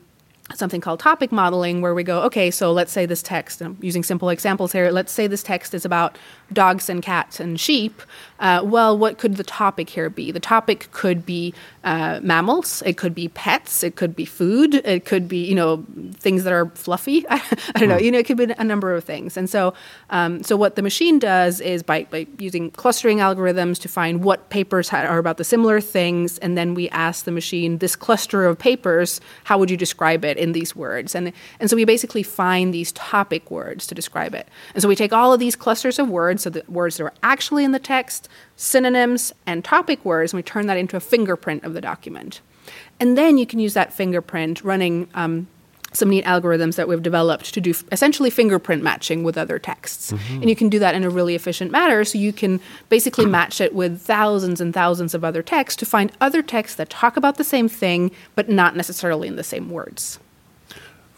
something 0.54 0.82
called 0.82 1.00
topic 1.00 1.32
modeling 1.32 1.82
where 1.82 1.94
we 1.94 2.04
go 2.04 2.22
okay 2.22 2.52
so 2.52 2.72
let's 2.72 2.92
say 2.92 3.06
this 3.06 3.24
text 3.24 3.62
i'm 3.62 3.78
using 3.82 4.04
simple 4.04 4.30
examples 4.30 4.72
here 4.74 4.92
let's 4.92 5.12
say 5.12 5.26
this 5.26 5.42
text 5.42 5.74
is 5.74 5.86
about 5.86 6.18
dogs 6.54 6.90
and 6.90 7.02
cats 7.02 7.40
and 7.40 7.60
sheep. 7.60 8.02
Uh, 8.40 8.62
well 8.64 8.98
what 8.98 9.18
could 9.18 9.38
the 9.38 9.44
topic 9.44 9.90
here 9.90 10.10
be? 10.10 10.32
The 10.32 10.40
topic 10.40 10.90
could 10.92 11.26
be 11.26 11.54
uh, 11.84 12.20
mammals 12.22 12.82
it 12.86 12.98
could 12.98 13.16
be 13.16 13.28
pets 13.30 13.84
it 13.84 13.96
could 13.96 14.16
be 14.16 14.26
food 14.26 14.76
it 14.76 15.06
could 15.06 15.28
be 15.28 15.44
you 15.46 15.56
know 15.56 15.86
things 16.14 16.44
that 16.44 16.54
are 16.54 16.68
fluffy. 16.70 17.26
I, 17.30 17.42
don't 17.76 17.90
know 17.90 17.98
hmm. 17.98 18.04
you 18.04 18.12
know 18.12 18.20
it 18.20 18.26
could 18.26 18.38
be 18.38 18.54
a 18.58 18.64
number 18.64 18.94
of 18.94 19.04
things. 19.04 19.38
And 19.38 19.50
so 19.50 19.74
um, 20.10 20.44
so 20.44 20.56
what 20.56 20.76
the 20.76 20.82
machine 20.82 21.20
does 21.20 21.60
is 21.62 21.84
by, 21.84 22.04
by 22.06 22.28
using 22.38 22.72
clustering 22.72 23.18
algorithms 23.18 23.80
to 23.82 23.90
find 23.90 24.24
what 24.24 24.50
papers 24.50 24.92
are 24.92 25.18
about 25.18 25.38
the 25.38 25.44
similar 25.44 25.82
things 25.82 26.38
and 26.40 26.58
then 26.58 26.74
we 26.74 26.90
ask 26.90 27.26
the 27.26 27.32
machine 27.32 27.78
this 27.80 27.96
cluster 27.96 28.46
of 28.46 28.60
papers 28.60 29.22
how 29.46 29.58
would 29.58 29.72
you 29.72 29.78
describe 29.78 30.26
it 30.26 30.33
in 30.38 30.52
these 30.52 30.76
words. 30.76 31.16
And, 31.16 31.34
and 31.60 31.70
so 31.70 31.76
we 31.76 31.86
basically 31.86 32.24
find 32.24 32.74
these 32.74 32.92
topic 32.92 33.50
words 33.52 33.88
to 33.88 33.96
describe 33.96 34.34
it. 34.34 34.48
And 34.74 34.82
so 34.82 34.88
we 34.88 34.96
take 34.96 35.14
all 35.14 35.34
of 35.34 35.40
these 35.40 35.56
clusters 35.56 36.00
of 36.00 36.10
words, 36.10 36.44
so 36.44 36.50
the 36.50 36.64
words 36.68 36.98
that 36.98 37.04
are 37.04 37.14
actually 37.24 37.64
in 37.64 37.72
the 37.72 37.80
text, 37.80 38.30
synonyms, 38.56 39.34
and 39.46 39.64
topic 39.64 40.04
words, 40.06 40.34
and 40.34 40.38
we 40.38 40.44
turn 40.44 40.68
that 40.68 40.78
into 40.78 40.98
a 40.98 41.00
fingerprint 41.00 41.64
of 41.64 41.74
the 41.74 41.82
document. 41.82 42.42
And 43.00 43.18
then 43.18 43.38
you 43.38 43.46
can 43.46 43.60
use 43.60 43.74
that 43.74 43.94
fingerprint 43.94 44.64
running 44.64 45.10
um, 45.14 45.48
some 45.96 46.10
neat 46.10 46.26
algorithms 46.26 46.76
that 46.76 46.88
we've 46.88 47.02
developed 47.02 47.54
to 47.54 47.62
do 47.62 47.72
f- 47.72 47.84
essentially 47.92 48.30
fingerprint 48.30 48.84
matching 48.84 49.24
with 49.24 49.38
other 49.38 49.60
texts. 49.60 50.12
Mm-hmm. 50.12 50.42
And 50.42 50.50
you 50.50 50.56
can 50.56 50.70
do 50.70 50.80
that 50.80 50.96
in 50.96 51.04
a 51.04 51.10
really 51.10 51.36
efficient 51.36 51.72
manner. 51.72 52.04
So 52.04 52.18
you 52.18 52.34
can 52.34 52.60
basically 52.90 53.26
match 53.26 53.62
it 53.62 53.74
with 53.74 54.02
thousands 54.02 54.60
and 54.60 54.74
thousands 54.74 55.14
of 55.14 55.24
other 55.24 55.44
texts 55.44 55.78
to 55.80 55.86
find 55.86 56.12
other 56.20 56.42
texts 56.42 56.76
that 56.78 56.90
talk 56.90 57.18
about 57.18 57.38
the 57.38 57.44
same 57.44 57.70
thing, 57.70 58.12
but 58.36 58.50
not 58.50 58.76
necessarily 58.76 59.28
in 59.28 59.36
the 59.36 59.44
same 59.44 59.70
words. 59.70 60.20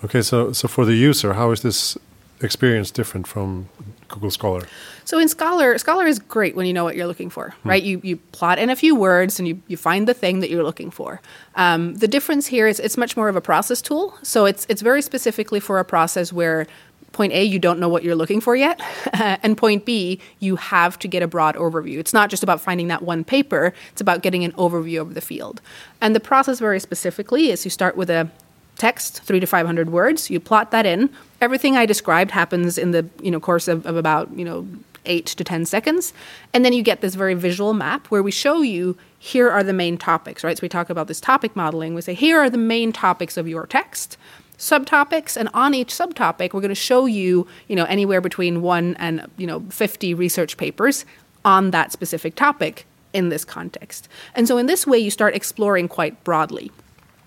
Okay, 0.04 0.22
so 0.22 0.52
so 0.54 0.68
for 0.68 0.86
the 0.86 0.94
user, 0.94 1.34
how 1.34 1.52
is 1.52 1.62
this 1.62 1.98
experience 2.42 2.92
different 2.92 3.28
from 3.28 3.70
Google 4.08 4.30
Scholar? 4.30 4.68
So 5.06 5.20
in 5.20 5.28
Scholar, 5.30 5.78
Scholar 5.78 6.06
is 6.06 6.20
great 6.20 6.56
when 6.56 6.66
you 6.66 6.74
know 6.74 6.84
what 6.84 6.96
you're 6.96 7.08
looking 7.08 7.30
for, 7.30 7.54
right? 7.64 7.82
You 7.82 8.02
you 8.04 8.18
plot 8.32 8.60
in 8.60 8.70
a 8.70 8.76
few 8.76 8.96
words 8.96 9.40
and 9.40 9.48
you, 9.48 9.62
you 9.68 9.78
find 9.78 10.08
the 10.08 10.14
thing 10.14 10.42
that 10.42 10.50
you're 10.50 10.64
looking 10.64 10.92
for. 10.92 11.22
Um, 11.56 11.96
the 11.96 12.08
difference 12.08 12.48
here 12.48 12.68
is 12.68 12.80
it's 12.80 12.98
much 12.98 13.16
more 13.16 13.30
of 13.30 13.36
a 13.36 13.42
process 13.42 13.82
tool. 13.82 14.16
So 14.22 14.46
it's 14.46 14.66
it's 14.70 14.82
very 14.82 15.02
specifically 15.02 15.60
for 15.60 15.80
a 15.80 15.86
process 15.86 16.34
where 16.34 16.68
point 17.16 17.32
A, 17.32 17.44
you 17.44 17.60
don't 17.60 17.80
know 17.80 17.88
what 17.88 18.04
you're 18.04 18.16
looking 18.16 18.42
for 18.42 18.58
yet, 18.58 18.82
and 19.14 19.58
point 19.58 19.86
B, 19.86 20.20
you 20.40 20.58
have 20.58 21.00
to 21.00 21.08
get 21.08 21.24
a 21.24 21.28
broad 21.28 21.56
overview. 21.56 21.98
It's 21.98 22.14
not 22.14 22.30
just 22.30 22.44
about 22.44 22.60
finding 22.60 22.90
that 22.90 23.02
one 23.02 23.24
paper; 23.24 23.74
it's 23.92 24.02
about 24.02 24.22
getting 24.22 24.44
an 24.44 24.52
overview 24.54 25.02
of 25.02 25.14
the 25.14 25.22
field. 25.22 25.62
And 26.02 26.14
the 26.14 26.20
process, 26.20 26.60
very 26.60 26.80
specifically, 26.80 27.50
is 27.50 27.64
you 27.64 27.72
start 27.72 27.96
with 27.96 28.10
a 28.10 28.30
text, 28.78 29.22
three 29.24 29.40
to 29.40 29.46
five 29.46 29.66
hundred 29.66 29.90
words. 29.90 30.30
You 30.30 30.40
plot 30.40 30.72
that 30.72 30.86
in. 30.86 31.10
Everything 31.42 31.78
I 31.78 31.86
described 31.86 32.32
happens 32.32 32.78
in 32.78 32.92
the 32.92 33.08
you 33.22 33.32
know 33.32 33.40
course 33.40 33.68
of, 33.68 33.86
of 33.86 33.96
about 33.96 34.32
you 34.38 34.46
know 34.46 34.68
eight 35.08 35.28
to 35.28 35.44
10 35.44 35.66
seconds. 35.66 36.14
And 36.54 36.66
then 36.66 36.74
you 36.74 36.84
get 36.84 37.02
this 37.02 37.16
very 37.16 37.34
visual 37.34 37.74
map 37.74 38.08
where 38.08 38.24
we 38.24 38.32
show 38.32 38.62
you 38.62 38.98
here 39.20 39.50
are 39.50 39.64
the 39.64 39.74
main 39.74 39.98
topics, 39.98 40.44
right? 40.44 40.58
So 40.58 40.62
we 40.62 40.70
talk 40.70 40.90
about 40.90 41.08
this 41.08 41.22
topic 41.22 41.56
modeling. 41.56 41.94
We 41.94 42.02
say, 42.02 42.14
here 42.14 42.40
are 42.40 42.50
the 42.50 42.58
main 42.58 42.92
topics 42.92 43.38
of 43.38 43.48
your 43.48 43.66
text 43.68 44.18
subtopics 44.58 45.36
and 45.36 45.50
on 45.54 45.74
each 45.74 45.90
subtopic 45.90 46.54
we're 46.54 46.62
going 46.62 46.70
to 46.70 46.76
show 46.76 47.06
you 47.06 47.46
you 47.68 47.76
know 47.76 47.84
anywhere 47.86 48.22
between 48.22 48.62
1 48.62 48.96
and 48.98 49.30
you 49.36 49.46
know 49.46 49.60
50 49.70 50.14
research 50.14 50.56
papers 50.56 51.04
on 51.44 51.72
that 51.72 51.92
specific 51.92 52.36
topic 52.36 52.86
in 53.12 53.28
this 53.28 53.44
context 53.44 54.08
and 54.34 54.48
so 54.48 54.58
in 54.58 54.66
this 54.66 54.88
way 54.88 54.98
you 54.98 55.12
start 55.12 55.36
exploring 55.36 55.90
quite 55.90 56.24
broadly 56.24 56.72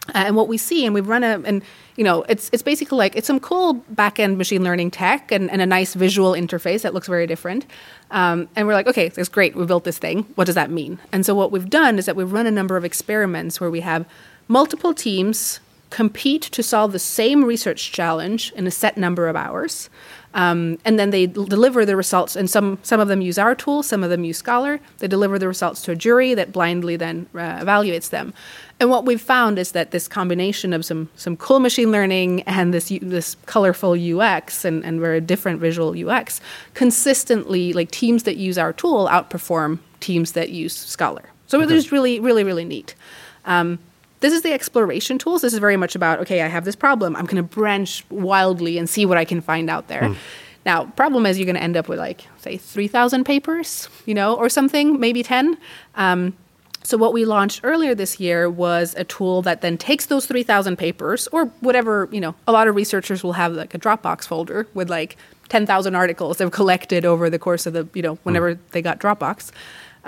uh, 0.08 0.24
and 0.26 0.36
what 0.36 0.48
we 0.48 0.56
see 0.56 0.84
and 0.84 0.94
we've 0.94 1.08
run 1.08 1.22
a 1.22 1.40
and 1.44 1.62
you 1.96 2.04
know 2.04 2.22
it's 2.24 2.48
it's 2.52 2.62
basically 2.62 2.98
like 2.98 3.16
it's 3.16 3.26
some 3.26 3.40
cool 3.40 3.74
back-end 3.90 4.38
machine 4.38 4.64
learning 4.64 4.90
tech 4.90 5.30
and, 5.30 5.50
and 5.50 5.60
a 5.60 5.66
nice 5.66 5.94
visual 5.94 6.32
interface 6.32 6.82
that 6.82 6.94
looks 6.94 7.08
very 7.08 7.26
different. 7.26 7.66
Um, 8.10 8.48
and 8.56 8.66
we're 8.66 8.74
like 8.74 8.86
okay 8.86 9.08
that's 9.08 9.28
great. 9.28 9.54
We 9.54 9.66
built 9.66 9.84
this 9.84 9.98
thing. 9.98 10.22
What 10.34 10.44
does 10.44 10.54
that 10.54 10.70
mean? 10.70 10.98
And 11.12 11.26
so 11.26 11.34
what 11.34 11.52
we've 11.52 11.68
done 11.68 11.98
is 11.98 12.06
that 12.06 12.16
we've 12.16 12.32
run 12.32 12.46
a 12.46 12.50
number 12.50 12.76
of 12.76 12.84
experiments 12.84 13.60
where 13.60 13.70
we 13.70 13.80
have 13.80 14.06
multiple 14.48 14.94
teams 14.94 15.60
compete 15.90 16.42
to 16.42 16.62
solve 16.62 16.92
the 16.92 16.98
same 16.98 17.44
research 17.44 17.92
challenge 17.92 18.52
in 18.52 18.66
a 18.66 18.70
set 18.70 18.96
number 18.96 19.28
of 19.28 19.36
hours. 19.36 19.88
Um, 20.34 20.78
and 20.84 20.98
then 20.98 21.10
they 21.10 21.26
deliver 21.26 21.86
the 21.86 21.96
results, 21.96 22.36
and 22.36 22.50
some, 22.50 22.78
some 22.82 23.00
of 23.00 23.08
them 23.08 23.20
use 23.20 23.38
our 23.38 23.54
tool, 23.54 23.82
some 23.82 24.04
of 24.04 24.10
them 24.10 24.24
use 24.24 24.38
Scholar. 24.38 24.78
They 24.98 25.08
deliver 25.08 25.38
the 25.38 25.48
results 25.48 25.82
to 25.82 25.92
a 25.92 25.96
jury 25.96 26.34
that 26.34 26.52
blindly 26.52 26.96
then 26.96 27.26
uh, 27.34 27.58
evaluates 27.58 28.10
them. 28.10 28.34
And 28.80 28.90
what 28.90 29.04
we've 29.04 29.20
found 29.20 29.58
is 29.58 29.72
that 29.72 29.90
this 29.90 30.06
combination 30.06 30.72
of 30.72 30.84
some, 30.84 31.08
some 31.16 31.36
cool 31.36 31.60
machine 31.60 31.90
learning 31.90 32.42
and 32.42 32.72
this, 32.72 32.92
this 33.02 33.36
colorful 33.46 33.92
UX 33.92 34.64
and, 34.64 34.84
and 34.84 35.00
very 35.00 35.20
different 35.20 35.60
visual 35.60 35.96
UX 36.08 36.40
consistently, 36.74 37.72
like 37.72 37.90
teams 37.90 38.22
that 38.24 38.36
use 38.36 38.58
our 38.58 38.72
tool 38.72 39.08
outperform 39.08 39.80
teams 40.00 40.32
that 40.32 40.50
use 40.50 40.76
Scholar. 40.76 41.30
So 41.48 41.60
okay. 41.60 41.74
it's 41.74 41.90
really, 41.90 42.20
really, 42.20 42.44
really 42.44 42.64
neat. 42.64 42.94
Um, 43.46 43.78
this 44.20 44.32
is 44.32 44.42
the 44.42 44.52
exploration 44.52 45.18
tools. 45.18 45.42
This 45.42 45.52
is 45.52 45.58
very 45.58 45.76
much 45.76 45.94
about 45.94 46.20
okay, 46.20 46.42
I 46.42 46.46
have 46.46 46.64
this 46.64 46.76
problem. 46.76 47.16
I'm 47.16 47.26
going 47.26 47.36
to 47.36 47.42
branch 47.42 48.04
wildly 48.10 48.78
and 48.78 48.88
see 48.88 49.06
what 49.06 49.18
I 49.18 49.24
can 49.24 49.40
find 49.40 49.70
out 49.70 49.88
there. 49.88 50.02
Mm. 50.02 50.16
Now, 50.66 50.84
problem 50.84 51.24
is 51.24 51.38
you're 51.38 51.46
going 51.46 51.56
to 51.56 51.62
end 51.62 51.76
up 51.76 51.88
with 51.88 51.98
like 51.98 52.26
say 52.38 52.56
3,000 52.56 53.24
papers, 53.24 53.88
you 54.06 54.14
know, 54.14 54.34
or 54.34 54.48
something, 54.48 55.00
maybe 55.00 55.22
10. 55.22 55.56
Um, 55.94 56.34
so 56.82 56.96
what 56.96 57.12
we 57.12 57.24
launched 57.24 57.60
earlier 57.64 57.94
this 57.94 58.18
year 58.20 58.48
was 58.48 58.94
a 58.96 59.04
tool 59.04 59.42
that 59.42 59.60
then 59.60 59.76
takes 59.76 60.06
those 60.06 60.26
3,000 60.26 60.76
papers 60.76 61.28
or 61.32 61.46
whatever, 61.60 62.08
you 62.12 62.20
know, 62.20 62.34
a 62.46 62.52
lot 62.52 62.68
of 62.68 62.74
researchers 62.74 63.22
will 63.22 63.34
have 63.34 63.52
like 63.52 63.74
a 63.74 63.78
Dropbox 63.78 64.26
folder 64.26 64.66
with 64.74 64.88
like 64.88 65.16
10,000 65.48 65.94
articles 65.94 66.38
they've 66.38 66.50
collected 66.50 67.04
over 67.04 67.28
the 67.28 67.38
course 67.38 67.66
of 67.66 67.72
the, 67.72 67.88
you 67.94 68.02
know, 68.02 68.14
whenever 68.22 68.54
mm. 68.54 68.58
they 68.72 68.82
got 68.82 69.00
Dropbox. 69.00 69.50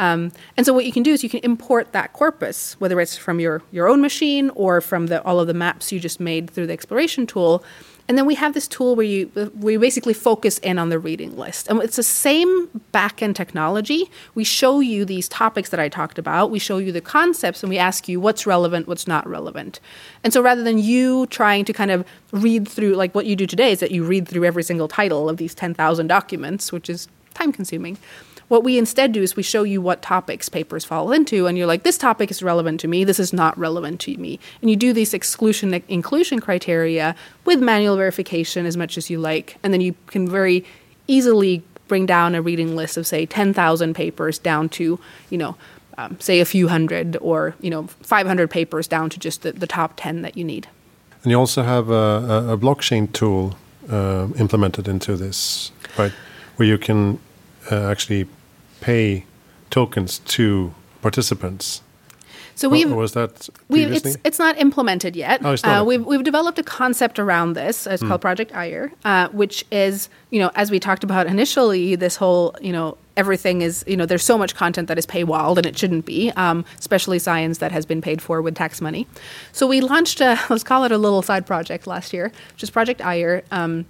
Um, 0.01 0.33
and 0.57 0.65
so 0.65 0.73
what 0.73 0.87
you 0.87 0.93
can 0.93 1.03
do 1.03 1.13
is 1.13 1.23
you 1.23 1.29
can 1.29 1.41
import 1.41 1.93
that 1.93 2.15
corpus, 2.15 2.75
whether 2.81 2.99
it's 3.01 3.19
from 3.19 3.39
your, 3.39 3.63
your 3.71 3.87
own 3.87 4.01
machine 4.01 4.49
or 4.55 4.81
from 4.81 5.09
the, 5.09 5.23
all 5.25 5.39
of 5.39 5.47
the 5.47 5.53
maps 5.53 5.93
you 5.93 6.01
just 6.01 6.19
made 6.19 6.49
through 6.49 6.69
the 6.69 6.73
exploration 6.73 7.27
tool. 7.27 7.63
And 8.09 8.17
then 8.17 8.25
we 8.25 8.35
have 8.35 8.55
this 8.55 8.67
tool 8.67 8.97
where 8.97 9.07
you 9.07 9.31
you 9.63 9.79
basically 9.79 10.15
focus 10.15 10.59
in 10.61 10.79
on 10.79 10.89
the 10.89 10.99
reading 10.99 11.37
list. 11.37 11.69
And 11.69 11.81
it's 11.81 11.97
the 11.97 12.03
same 12.03 12.67
backend 12.93 13.37
technology. 13.37 14.11
We 14.35 14.43
show 14.43 14.81
you 14.81 15.05
these 15.05 15.29
topics 15.29 15.69
that 15.69 15.79
I 15.79 15.89
talked 15.89 16.19
about. 16.19 16.51
We 16.51 16.59
show 16.59 16.79
you 16.79 16.93
the 16.93 17.03
concepts 17.03 17.63
and 17.63 17.71
we 17.71 17.79
ask 17.79 18.09
you 18.09 18.19
what's 18.19 18.47
relevant, 18.47 18.89
what's 18.89 19.07
not 19.07 19.29
relevant. 19.29 19.81
And 20.25 20.33
so 20.33 20.41
rather 20.41 20.65
than 20.65 20.79
you 20.79 21.27
trying 21.27 21.67
to 21.67 21.73
kind 21.75 21.91
of 21.91 22.05
read 22.33 22.67
through 22.67 22.95
like 22.95 23.15
what 23.15 23.27
you 23.27 23.37
do 23.37 23.47
today 23.47 23.71
is 23.71 23.81
that 23.81 23.93
you 23.93 24.03
read 24.03 24.27
through 24.27 24.45
every 24.45 24.63
single 24.65 24.89
title 24.89 25.29
of 25.29 25.37
these 25.37 25.55
10,000 25.55 26.07
documents, 26.07 26.73
which 26.73 26.89
is 26.91 27.07
time 27.35 27.53
consuming. 27.53 27.99
What 28.51 28.65
we 28.65 28.79
instead 28.79 29.13
do 29.13 29.23
is 29.23 29.37
we 29.37 29.45
show 29.45 29.63
you 29.63 29.81
what 29.81 30.03
topics 30.03 30.49
papers 30.49 30.85
fall 30.85 31.13
into, 31.13 31.47
and 31.47 31.57
you're 31.57 31.69
like, 31.69 31.85
this 31.85 31.97
topic 31.97 32.33
is 32.33 32.43
relevant 32.43 32.81
to 32.81 32.89
me, 32.89 33.05
this 33.05 33.21
is 33.21 33.33
not 33.33 33.57
relevant 33.57 34.01
to 34.01 34.17
me. 34.17 34.41
And 34.61 34.69
you 34.69 34.75
do 34.75 34.93
these 34.93 35.15
exclusion 35.15 35.73
inclusion 35.87 36.41
criteria 36.41 37.15
with 37.45 37.61
manual 37.61 37.97
verification 37.97 38.67
as 38.67 38.77
much 38.77 38.99
as 38.99 39.09
you 39.09 39.21
like, 39.21 39.57
and 39.63 39.73
then 39.73 39.81
you 39.81 39.95
can 40.09 40.29
very 40.29 40.65
easily 41.07 41.63
bring 41.87 42.07
down 42.07 42.35
a 42.35 42.43
reading 42.43 42.75
list 42.75 42.97
of 42.97 43.07
say 43.07 43.25
10,000 43.25 43.95
papers 43.95 44.37
down 44.37 44.69
to, 44.71 44.99
you 45.29 45.39
know, 45.39 45.55
um, 45.97 46.19
say 46.19 46.41
a 46.41 46.45
few 46.45 46.67
hundred 46.67 47.17
or, 47.21 47.55
you 47.61 47.71
know, 47.71 47.87
500 48.03 48.51
papers 48.51 48.89
down 48.89 49.11
to 49.11 49.21
just 49.21 49.43
the, 49.43 49.53
the 49.53 49.69
top 49.69 49.93
10 49.95 50.23
that 50.23 50.37
you 50.37 50.43
need. 50.43 50.67
And 51.23 51.31
you 51.31 51.39
also 51.39 51.63
have 51.63 51.89
a, 51.89 51.95
a, 51.95 52.53
a 52.55 52.59
blockchain 52.59 53.13
tool 53.13 53.57
uh, 53.89 54.27
implemented 54.37 54.89
into 54.89 55.17
this, 55.17 55.71
right? 55.97 56.13
Where 56.57 56.67
you 56.67 56.77
can 56.77 57.21
uh, 57.71 57.89
actually 57.89 58.27
pay 58.81 59.25
tokens 59.71 60.19
to 60.19 60.75
participants. 61.03 61.83
So 62.61 62.69
we 62.69 62.85
was 62.85 63.13
that 63.13 63.49
we 63.69 63.85
it's 63.85 64.19
it's 64.23 64.39
not 64.39 64.59
implemented 64.59 65.17
yet. 65.17 65.41
Oh, 65.43 65.53
not 65.53 65.65
uh, 65.65 65.83
we've 65.83 66.05
we've 66.05 66.23
developed 66.23 66.59
a 66.59 66.63
concept 66.63 67.19
around 67.19 67.55
this. 67.55 67.87
It's 67.87 68.03
mm. 68.03 68.09
called 68.09 68.21
Project 68.21 68.53
Aiur, 68.53 68.93
uh, 69.03 69.29
which 69.29 69.65
is 69.71 70.11
you 70.29 70.39
know 70.39 70.51
as 70.55 70.71
we 70.71 70.79
talked 70.79 71.03
about 71.03 71.27
initially, 71.27 71.97
this 71.97 72.17
whole 72.17 72.55
you 72.61 72.71
know 72.71 72.99
everything 73.17 73.63
is 73.63 73.83
you 73.87 73.97
know 73.97 74.05
there's 74.05 74.23
so 74.23 74.37
much 74.37 74.55
content 74.55 74.89
that 74.89 74.99
is 74.99 75.07
paywalled 75.07 75.57
and 75.57 75.65
it 75.65 75.79
shouldn't 75.79 76.05
be, 76.05 76.31
um, 76.33 76.67
especially 76.79 77.19
science 77.19 77.59
that 77.59 77.73
has 77.73 77.87
been 77.87 78.03
paid 78.03 78.21
for 78.21 78.43
with 78.43 78.55
tax 78.55 78.83
money. 78.83 79.07
So 79.53 79.67
we 79.67 79.81
launched 79.81 80.21
a 80.21 80.39
let's 80.51 80.63
call 80.63 80.85
it 80.85 80.93
a 80.93 80.99
little 80.99 81.23
side 81.23 81.47
project 81.47 81.87
last 81.87 82.13
year, 82.13 82.31
which 82.53 82.63
is 82.63 82.69
Project 82.69 83.01
Aiur, 83.01 83.43
um, 83.51 83.87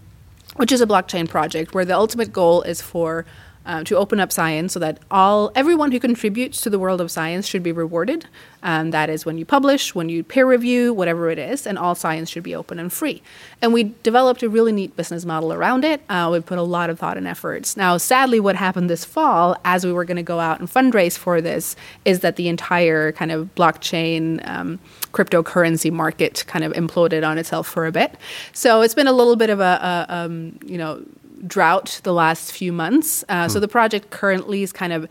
which 0.55 0.71
is 0.71 0.81
a 0.81 0.87
blockchain 0.87 1.29
project 1.29 1.75
where 1.75 1.85
the 1.85 1.97
ultimate 1.97 2.33
goal 2.33 2.63
is 2.63 2.81
for 2.81 3.27
uh, 3.71 3.85
to 3.85 3.97
open 3.97 4.19
up 4.19 4.33
science 4.33 4.73
so 4.73 4.81
that 4.81 4.99
all 5.13 5.53
everyone 5.55 5.93
who 5.93 6.01
contributes 6.01 6.61
to 6.61 6.69
the 6.69 6.79
world 6.79 7.01
of 7.01 7.09
science 7.09 7.47
should 7.47 7.63
be 7.63 7.71
rewarded. 7.71 8.27
Um, 8.65 8.91
that 8.91 9.09
is 9.09 9.25
when 9.25 9.39
you 9.39 9.45
publish, 9.45 9.95
when 9.95 10.09
you 10.09 10.25
peer 10.25 10.45
review, 10.45 10.93
whatever 10.93 11.31
it 11.31 11.39
is, 11.39 11.69
and 11.69 11.79
all 11.79 11.95
science 11.95 12.29
should 12.29 12.43
be 12.43 12.53
open 12.53 12.81
and 12.81 12.93
free. 12.93 13.23
And 13.63 13.73
we 13.73 13.95
developed 14.03 14.43
a 14.43 14.49
really 14.49 14.73
neat 14.73 14.97
business 14.97 15.25
model 15.25 15.53
around 15.53 15.85
it. 15.85 16.03
Uh, 16.09 16.29
we 16.33 16.41
put 16.41 16.59
a 16.59 16.63
lot 16.63 16.91
of 16.91 16.99
thought 16.99 17.17
and 17.17 17.29
efforts. 17.29 17.77
Now, 17.77 17.97
sadly, 17.97 18.41
what 18.41 18.57
happened 18.57 18.91
this 18.91 19.05
fall, 19.05 19.57
as 19.65 19.87
we 19.87 19.93
were 19.93 20.05
going 20.05 20.17
to 20.17 20.25
go 20.25 20.41
out 20.41 20.59
and 20.59 20.69
fundraise 20.69 21.17
for 21.17 21.41
this, 21.41 21.77
is 22.05 22.21
that 22.21 22.35
the 22.35 22.49
entire 22.49 23.13
kind 23.13 23.31
of 23.31 23.55
blockchain. 23.55 24.47
Um, 24.49 24.81
cryptocurrency 25.13 25.91
market 25.91 26.45
kind 26.47 26.65
of 26.65 26.73
imploded 26.75 27.27
on 27.27 27.37
itself 27.37 27.67
for 27.67 27.85
a 27.85 27.91
bit. 27.91 28.17
So 28.53 28.81
it's 28.83 28.95
been 28.95 29.09
a 29.09 29.13
little 29.13 29.35
bit 29.35 29.51
of 29.51 29.59
a, 29.59 30.07
a 30.09 30.15
um, 30.15 30.57
you 30.65 30.79
know 30.79 31.05
drought 31.47 32.01
the 32.03 32.13
last 32.13 32.53
few 32.53 32.73
months. 32.73 33.25
Uh, 33.29 33.49
So 33.49 33.59
hmm. 33.59 33.63
the 33.63 33.69
project 33.69 34.11
currently 34.11 34.63
is 34.63 34.73
kind 34.73 34.93
of 34.93 35.09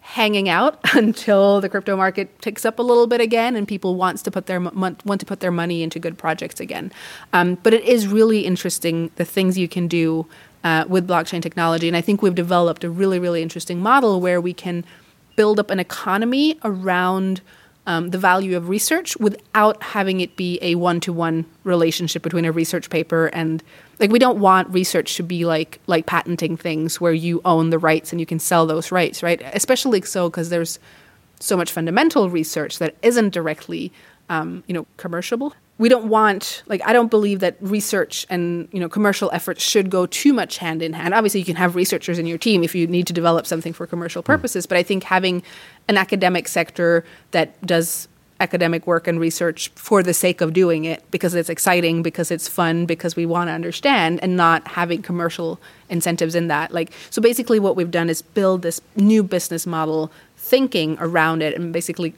hanging 0.00 0.48
out 0.48 0.80
until 0.94 1.60
the 1.60 1.68
crypto 1.68 1.96
market 1.96 2.40
picks 2.40 2.64
up 2.64 2.78
a 2.78 2.82
little 2.82 3.06
bit 3.06 3.20
again 3.20 3.54
and 3.54 3.68
people 3.68 3.94
wants 3.94 4.22
to 4.22 4.30
put 4.30 4.46
their 4.46 4.60
want 4.60 5.20
to 5.20 5.26
put 5.26 5.40
their 5.40 5.52
money 5.52 5.82
into 5.82 5.98
good 5.98 6.18
projects 6.18 6.60
again. 6.60 6.90
Um, 7.32 7.56
but 7.62 7.72
it 7.72 7.84
is 7.84 8.08
really 8.08 8.40
interesting 8.40 9.10
the 9.16 9.24
things 9.24 9.56
you 9.56 9.68
can 9.68 9.86
do 9.86 10.26
uh, 10.64 10.84
with 10.88 11.06
blockchain 11.06 11.40
technology, 11.40 11.88
and 11.88 11.96
I 11.96 12.02
think 12.02 12.22
we've 12.22 12.34
developed 12.34 12.84
a 12.84 12.90
really 12.90 13.18
really 13.18 13.42
interesting 13.42 13.80
model 13.80 14.20
where 14.20 14.40
we 14.40 14.52
can 14.52 14.84
build 15.36 15.58
up 15.60 15.70
an 15.70 15.78
economy 15.78 16.58
around 16.64 17.40
um, 17.86 18.10
the 18.10 18.18
value 18.18 18.56
of 18.56 18.68
research 18.68 19.16
without 19.16 19.82
having 19.82 20.20
it 20.20 20.36
be 20.36 20.58
a 20.62 20.74
one 20.74 21.00
to 21.00 21.12
one 21.12 21.46
relationship 21.64 22.22
between 22.22 22.44
a 22.44 22.52
research 22.52 22.90
paper 22.90 23.26
and 23.28 23.62
like 23.98 24.10
we 24.10 24.18
don't 24.18 24.38
want 24.38 24.68
research 24.70 25.16
to 25.16 25.22
be 25.22 25.44
like 25.44 25.80
like 25.86 26.06
patenting 26.06 26.56
things 26.56 27.00
where 27.00 27.12
you 27.12 27.40
own 27.44 27.70
the 27.70 27.78
rights 27.78 28.12
and 28.12 28.20
you 28.20 28.26
can 28.26 28.38
sell 28.38 28.66
those 28.66 28.92
rights, 28.92 29.22
right? 29.22 29.40
Especially 29.54 30.00
so 30.02 30.28
because 30.28 30.48
there's 30.50 30.78
so 31.38 31.56
much 31.56 31.72
fundamental 31.72 32.28
research 32.28 32.78
that 32.78 32.94
isn't 33.02 33.30
directly 33.30 33.92
um, 34.28 34.62
you 34.66 34.74
know 34.74 34.86
commercial 34.96 35.54
we 35.80 35.88
don't 35.88 36.04
want 36.04 36.62
like 36.66 36.82
i 36.84 36.92
don't 36.92 37.10
believe 37.10 37.40
that 37.40 37.56
research 37.60 38.26
and 38.28 38.68
you 38.70 38.78
know 38.78 38.88
commercial 38.88 39.30
efforts 39.32 39.62
should 39.62 39.90
go 39.90 40.04
too 40.06 40.32
much 40.32 40.58
hand 40.58 40.82
in 40.82 40.92
hand 40.92 41.14
obviously 41.14 41.40
you 41.40 41.46
can 41.46 41.56
have 41.56 41.74
researchers 41.74 42.18
in 42.18 42.26
your 42.26 42.38
team 42.38 42.62
if 42.62 42.74
you 42.74 42.86
need 42.86 43.06
to 43.06 43.14
develop 43.14 43.46
something 43.46 43.72
for 43.72 43.86
commercial 43.86 44.22
purposes 44.22 44.66
but 44.66 44.76
i 44.76 44.82
think 44.82 45.02
having 45.02 45.42
an 45.88 45.96
academic 45.96 46.46
sector 46.46 47.02
that 47.30 47.60
does 47.66 48.06
academic 48.40 48.86
work 48.86 49.06
and 49.06 49.20
research 49.20 49.70
for 49.74 50.02
the 50.02 50.14
sake 50.14 50.40
of 50.40 50.52
doing 50.52 50.86
it 50.86 51.04
because 51.10 51.34
it's 51.34 51.50
exciting, 51.50 52.02
because 52.02 52.30
it's 52.30 52.48
fun, 52.48 52.86
because 52.86 53.14
we 53.14 53.26
want 53.26 53.48
to 53.48 53.52
understand, 53.52 54.18
and 54.22 54.34
not 54.34 54.66
having 54.66 55.02
commercial 55.02 55.60
incentives 55.90 56.34
in 56.34 56.48
that. 56.48 56.72
Like, 56.72 56.90
so 57.10 57.20
basically, 57.20 57.60
what 57.60 57.76
we've 57.76 57.90
done 57.90 58.08
is 58.08 58.22
build 58.22 58.62
this 58.62 58.80
new 58.96 59.22
business 59.22 59.66
model 59.66 60.10
thinking 60.38 60.96
around 61.00 61.42
it 61.42 61.54
and 61.54 61.70
basically 61.70 62.14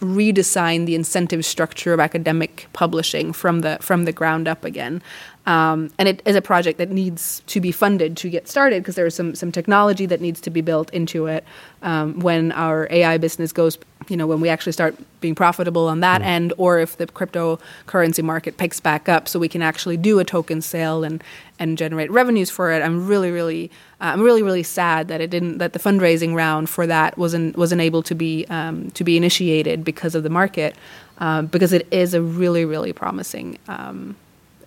redesign 0.00 0.86
the 0.86 0.94
incentive 0.94 1.44
structure 1.44 1.92
of 1.92 2.00
academic 2.00 2.66
publishing 2.72 3.32
from 3.32 3.60
the 3.60 3.78
from 3.80 4.04
the 4.04 4.12
ground 4.12 4.48
up 4.48 4.64
again. 4.64 5.02
Um, 5.46 5.90
and 5.98 6.08
it 6.08 6.22
is 6.24 6.36
a 6.36 6.42
project 6.42 6.78
that 6.78 6.90
needs 6.90 7.42
to 7.46 7.60
be 7.60 7.72
funded 7.72 8.16
to 8.18 8.30
get 8.30 8.48
started 8.48 8.82
because 8.82 8.94
there's 8.94 9.14
some 9.14 9.34
some 9.34 9.52
technology 9.52 10.06
that 10.06 10.20
needs 10.20 10.40
to 10.42 10.50
be 10.50 10.60
built 10.60 10.90
into 10.90 11.26
it 11.26 11.44
um, 11.82 12.20
when 12.20 12.52
our 12.52 12.88
AI 12.90 13.18
business 13.18 13.52
goes, 13.52 13.78
you 14.08 14.16
know, 14.16 14.26
when 14.26 14.40
we 14.40 14.48
actually 14.48 14.72
start 14.72 14.96
being 15.20 15.34
profitable 15.34 15.86
on 15.88 16.00
that 16.00 16.22
mm. 16.22 16.26
end, 16.26 16.52
or 16.56 16.78
if 16.78 16.96
the 16.96 17.06
cryptocurrency 17.06 18.24
market 18.24 18.56
picks 18.56 18.80
back 18.80 19.08
up, 19.08 19.28
so 19.28 19.38
we 19.38 19.48
can 19.48 19.62
actually 19.62 19.96
do 19.96 20.18
a 20.18 20.24
token 20.24 20.62
sale 20.62 21.04
and 21.04 21.22
and 21.58 21.76
generate 21.76 22.10
revenues 22.10 22.50
for 22.50 22.72
it. 22.72 22.82
I'm 22.82 23.06
really, 23.06 23.30
really, 23.30 23.70
uh, 24.00 24.12
I'm 24.14 24.22
really, 24.22 24.42
really 24.42 24.62
sad 24.62 25.08
that 25.08 25.20
it 25.20 25.28
didn't 25.28 25.58
that 25.58 25.74
the 25.74 25.78
fundraising 25.78 26.34
round 26.34 26.70
for 26.70 26.86
that 26.86 27.18
wasn't 27.18 27.56
wasn't 27.56 27.82
able 27.82 28.02
to 28.04 28.14
be 28.14 28.46
um, 28.48 28.90
to 28.92 29.04
be 29.04 29.16
initiated 29.16 29.84
because 29.84 30.14
of 30.14 30.22
the 30.22 30.30
market, 30.30 30.74
uh, 31.18 31.42
because 31.42 31.72
it 31.72 31.86
is 31.90 32.14
a 32.14 32.22
really, 32.22 32.64
really 32.64 32.92
promising. 32.92 33.58
Um, 33.68 34.16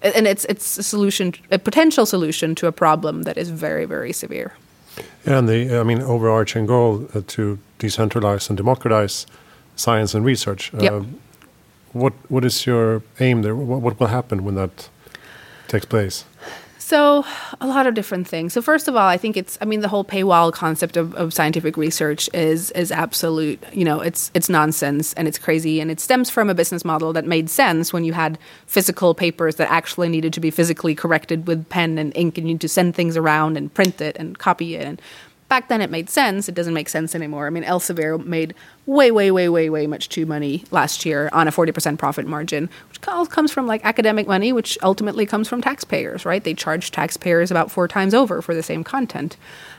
and 0.02 0.28
it's 0.28 0.46
it's 0.46 0.78
a 0.78 0.84
solution, 0.84 1.34
a 1.50 1.58
potential 1.58 2.06
solution 2.06 2.56
to 2.56 2.68
a 2.68 2.72
problem 2.72 3.24
that 3.24 3.38
is 3.38 3.50
very 3.50 3.86
very 3.86 4.14
severe. 4.14 4.54
And 5.26 5.48
the 5.48 5.80
I 5.80 5.84
mean 5.84 6.02
overarching 6.02 6.66
goal 6.66 7.08
uh, 7.14 7.22
to 7.28 7.58
decentralize 7.80 8.50
and 8.50 8.58
democratize 8.58 9.26
science 9.76 10.14
and 10.14 10.26
research. 10.26 10.72
Yep. 10.74 10.94
Uh, 10.94 11.04
what 11.94 12.14
what 12.30 12.44
is 12.46 12.66
your 12.66 13.02
aim 13.20 13.42
there? 13.42 13.56
What, 13.56 13.82
what 13.82 14.00
will 14.00 14.08
happen 14.08 14.44
when 14.44 14.56
that 14.56 14.90
takes 15.68 15.86
place? 15.86 16.26
So, 16.86 17.24
a 17.62 17.66
lot 17.66 17.88
of 17.88 17.94
different 17.94 18.28
things. 18.28 18.52
So, 18.52 18.62
first 18.62 18.90
of 18.90 18.96
all, 18.98 19.08
I 19.08 19.16
think 19.16 19.38
it's, 19.38 19.58
I 19.62 19.66
mean, 19.66 19.80
the 19.80 19.88
whole 19.88 20.04
paywall 20.04 20.52
concept 20.52 20.98
of, 20.98 21.16
of 21.16 21.34
scientific 21.34 21.78
research 21.78 22.30
is 22.34 22.72
is 22.72 22.92
absolute, 22.92 23.64
you 23.72 23.86
know, 23.86 24.02
it's 24.02 24.30
it's 24.34 24.50
nonsense 24.50 25.14
and 25.14 25.26
it's 25.26 25.40
crazy. 25.40 25.80
And 25.80 25.90
it 25.90 26.02
stems 26.02 26.30
from 26.30 26.50
a 26.50 26.54
business 26.54 26.84
model 26.84 27.14
that 27.14 27.26
made 27.26 27.50
sense 27.50 27.94
when 27.94 28.04
you 28.04 28.12
had 28.12 28.38
physical 28.68 29.16
papers 29.16 29.56
that 29.56 29.72
actually 29.72 30.10
needed 30.10 30.34
to 30.34 30.42
be 30.42 30.52
physically 30.52 30.94
corrected 30.94 31.48
with 31.48 31.70
pen 31.70 31.98
and 31.98 32.12
ink 32.18 32.38
and 32.38 32.50
you 32.50 32.56
need 32.56 32.62
to 32.62 32.68
send 32.68 32.96
things 32.96 33.16
around 33.16 33.56
and 33.56 33.74
print 33.74 34.02
it 34.02 34.18
and 34.18 34.38
copy 34.38 34.76
it. 34.76 34.86
And 34.86 35.02
back 35.48 35.70
then 35.70 35.82
it 35.82 35.90
made 35.90 36.10
sense. 36.10 36.50
It 36.50 36.56
doesn't 36.56 36.74
make 36.74 36.90
sense 36.90 37.16
anymore. 37.16 37.48
I 37.48 37.50
mean, 37.50 37.64
Elsevier 37.64 38.24
made 38.26 38.56
way, 38.88 39.10
way, 39.10 39.32
way, 39.32 39.48
way, 39.48 39.70
way 39.70 39.88
much 39.88 40.10
too 40.10 40.26
money 40.26 40.66
last 40.72 41.06
year 41.06 41.30
on 41.32 41.48
a 41.48 41.52
40% 41.52 41.98
profit 41.98 42.26
margin, 42.26 42.70
which 43.08 43.30
comes 43.30 43.52
from 43.52 43.68
like 43.68 43.84
academic 43.86 44.28
money, 44.28 44.54
which 44.54 44.78
ultimately 44.82 45.26
comes 45.26 45.48
from 45.48 45.62
taxpayers, 45.62 46.26
right? 46.26 46.44
They 46.44 46.54
charge 46.54 46.92
taxpayers 46.92 47.52
about 47.52 47.72
four 47.72 47.88
times 47.88 48.14
over 48.14 48.42
for 48.42 48.54
the 48.54 48.64
same 48.64 48.84
content. 48.84 49.38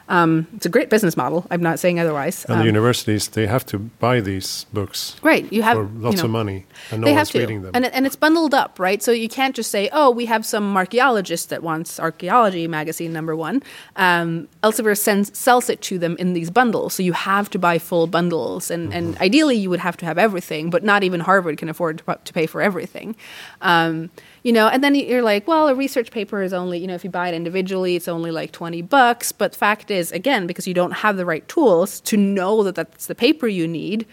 Um, 0.09 0.47
it's 0.55 0.67
a 0.67 0.69
great 0.69 0.91
business 0.91 1.17
model. 1.17 1.47
I'm 1.51 1.63
not 1.63 1.79
saying 1.79 1.99
otherwise. 1.99 2.45
And 2.45 2.55
um, 2.55 2.59
the 2.61 2.67
universities, 2.67 3.29
they 3.29 3.47
have 3.47 3.65
to 3.67 3.79
buy 3.79 4.21
these 4.21 4.67
books. 4.73 5.17
Right. 5.23 5.51
You 5.51 5.63
have 5.63 5.79
for 5.79 5.85
lots 5.85 6.17
you 6.17 6.23
know, 6.23 6.25
of 6.27 6.31
money, 6.31 6.67
and 6.91 7.01
no 7.01 7.07
they 7.07 7.13
one's 7.13 7.29
have 7.29 7.33
to. 7.33 7.39
reading 7.39 7.63
them. 7.63 7.71
And, 7.75 7.87
and 7.87 8.05
it's 8.05 8.17
bundled 8.17 8.53
up, 8.53 8.79
right? 8.79 9.03
So 9.03 9.13
you 9.13 9.29
can't 9.29 9.57
just 9.57 9.71
say, 9.71 9.89
oh, 9.93 10.11
we 10.11 10.27
have 10.27 10.45
some 10.45 10.77
archaeologist 10.77 11.49
that 11.49 11.63
wants 11.63 11.99
archaeology 11.99 12.69
magazine 12.69 13.15
number 13.15 13.35
one. 13.35 13.63
Um, 13.97 14.49
Elsevier 14.63 14.97
sends, 14.97 15.37
sells 15.37 15.71
it 15.71 15.81
to 15.83 15.99
them 15.99 16.17
in 16.19 16.35
these 16.35 16.51
bundles. 16.51 16.93
So 16.93 17.03
you 17.03 17.15
have 17.15 17.49
to 17.51 17.59
buy 17.59 17.79
full 17.79 18.07
bundles. 18.07 18.71
And, 18.71 18.89
mm-hmm. 18.89 18.99
and 18.99 19.19
ideally, 19.19 19.57
you 19.57 19.71
would 19.71 19.81
have 19.81 19.97
to 19.99 20.05
have 20.05 20.19
everything, 20.19 20.69
but 20.69 20.85
not 20.85 21.03
even 21.03 21.21
Harvard 21.21 21.57
can 21.57 21.71
afford 21.71 21.99
to, 21.99 22.19
to 22.23 22.33
pay 22.35 22.45
for 22.45 22.61
everything. 22.61 23.14
Um, 23.61 24.11
you 24.43 24.53
know, 24.53 24.69
and 24.69 24.85
then 24.85 24.95
you're 24.95 25.23
like, 25.23 25.49
well, 25.49 25.69
a 25.69 25.75
research 25.75 26.11
paper 26.11 26.43
is 26.43 26.53
only, 26.53 26.79
you 26.79 26.87
know, 26.87 26.95
if 26.95 27.05
you 27.05 27.11
buy 27.11 27.29
it 27.29 27.35
individually, 27.35 27.97
it's 27.97 28.09
only 28.09 28.31
like 28.31 28.53
20 28.53 28.83
bucks. 28.83 29.33
But 29.33 29.55
fact 29.55 29.91
is, 29.91 30.13
again, 30.13 30.47
because 30.47 30.67
you 30.67 30.75
don't 30.75 30.93
have 30.93 31.17
the 31.17 31.25
right 31.25 31.47
tools 31.49 32.01
to 32.03 32.17
know 32.17 32.63
that 32.65 32.75
that's 32.75 33.07
the 33.07 33.15
paper 33.15 33.49
you 33.49 33.67
need, 33.67 34.07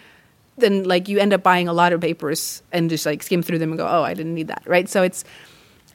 then 0.57 0.83
like 0.83 1.09
you 1.09 1.19
end 1.19 1.33
up 1.33 1.43
buying 1.43 1.67
a 1.67 1.73
lot 1.73 1.91
of 1.91 1.99
papers 1.99 2.63
and 2.71 2.89
just 2.89 3.05
like 3.05 3.23
skim 3.23 3.41
through 3.41 3.59
them 3.59 3.71
and 3.71 3.77
go, 3.77 3.87
oh, 3.87 4.03
I 4.03 4.13
didn't 4.13 4.33
need 4.33 4.47
that, 4.47 4.63
right? 4.65 4.87
So 4.87 5.03
it's 5.03 5.25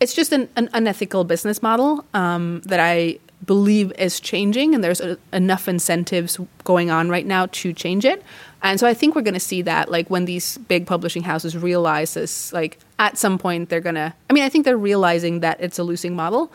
it's 0.00 0.14
just 0.14 0.32
an, 0.32 0.48
an 0.56 0.68
unethical 0.74 1.24
business 1.24 1.62
model 1.62 2.04
um, 2.12 2.60
that 2.66 2.80
I 2.80 3.18
believe 3.44 3.92
is 3.98 4.20
changing, 4.20 4.74
and 4.74 4.82
there's 4.82 5.00
a, 5.00 5.18
enough 5.32 5.68
incentives 5.68 6.38
going 6.64 6.90
on 6.90 7.08
right 7.08 7.26
now 7.26 7.46
to 7.46 7.72
change 7.72 8.04
it. 8.04 8.22
And 8.62 8.80
so 8.80 8.86
I 8.86 8.94
think 8.94 9.14
we're 9.14 9.22
going 9.22 9.34
to 9.34 9.40
see 9.40 9.62
that, 9.62 9.90
like 9.90 10.08
when 10.08 10.24
these 10.24 10.58
big 10.58 10.86
publishing 10.86 11.22
houses 11.22 11.56
realize 11.56 12.14
this, 12.14 12.52
like 12.52 12.78
at 12.98 13.18
some 13.18 13.38
point 13.38 13.68
they're 13.68 13.80
going 13.80 13.94
to. 13.94 14.12
I 14.28 14.32
mean, 14.32 14.44
I 14.44 14.48
think 14.48 14.64
they're 14.64 14.78
realizing 14.78 15.40
that 15.40 15.60
it's 15.60 15.78
a 15.78 15.84
losing 15.84 16.16
model, 16.16 16.50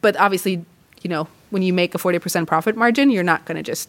but 0.00 0.16
obviously, 0.16 0.64
you 1.02 1.10
know, 1.10 1.28
when 1.50 1.62
you 1.62 1.72
make 1.72 1.94
a 1.94 1.98
forty 1.98 2.18
percent 2.18 2.48
profit 2.48 2.76
margin, 2.76 3.10
you're 3.10 3.22
not 3.24 3.44
going 3.44 3.56
to 3.56 3.62
just 3.62 3.88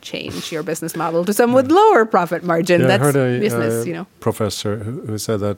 change 0.00 0.50
your 0.50 0.62
business 0.62 0.96
model 0.96 1.24
to 1.24 1.32
some 1.32 1.52
with 1.52 1.70
lower 1.70 2.04
profit 2.04 2.42
margin. 2.42 2.82
Yeah, 2.82 2.86
That's 2.88 3.00
I 3.02 3.06
heard 3.06 3.16
a, 3.16 3.40
business, 3.40 3.84
uh, 3.84 3.88
you 3.88 3.94
know. 3.94 4.06
Professor 4.20 4.78
who, 4.78 5.00
who, 5.02 5.18
said 5.18 5.40
that 5.40 5.56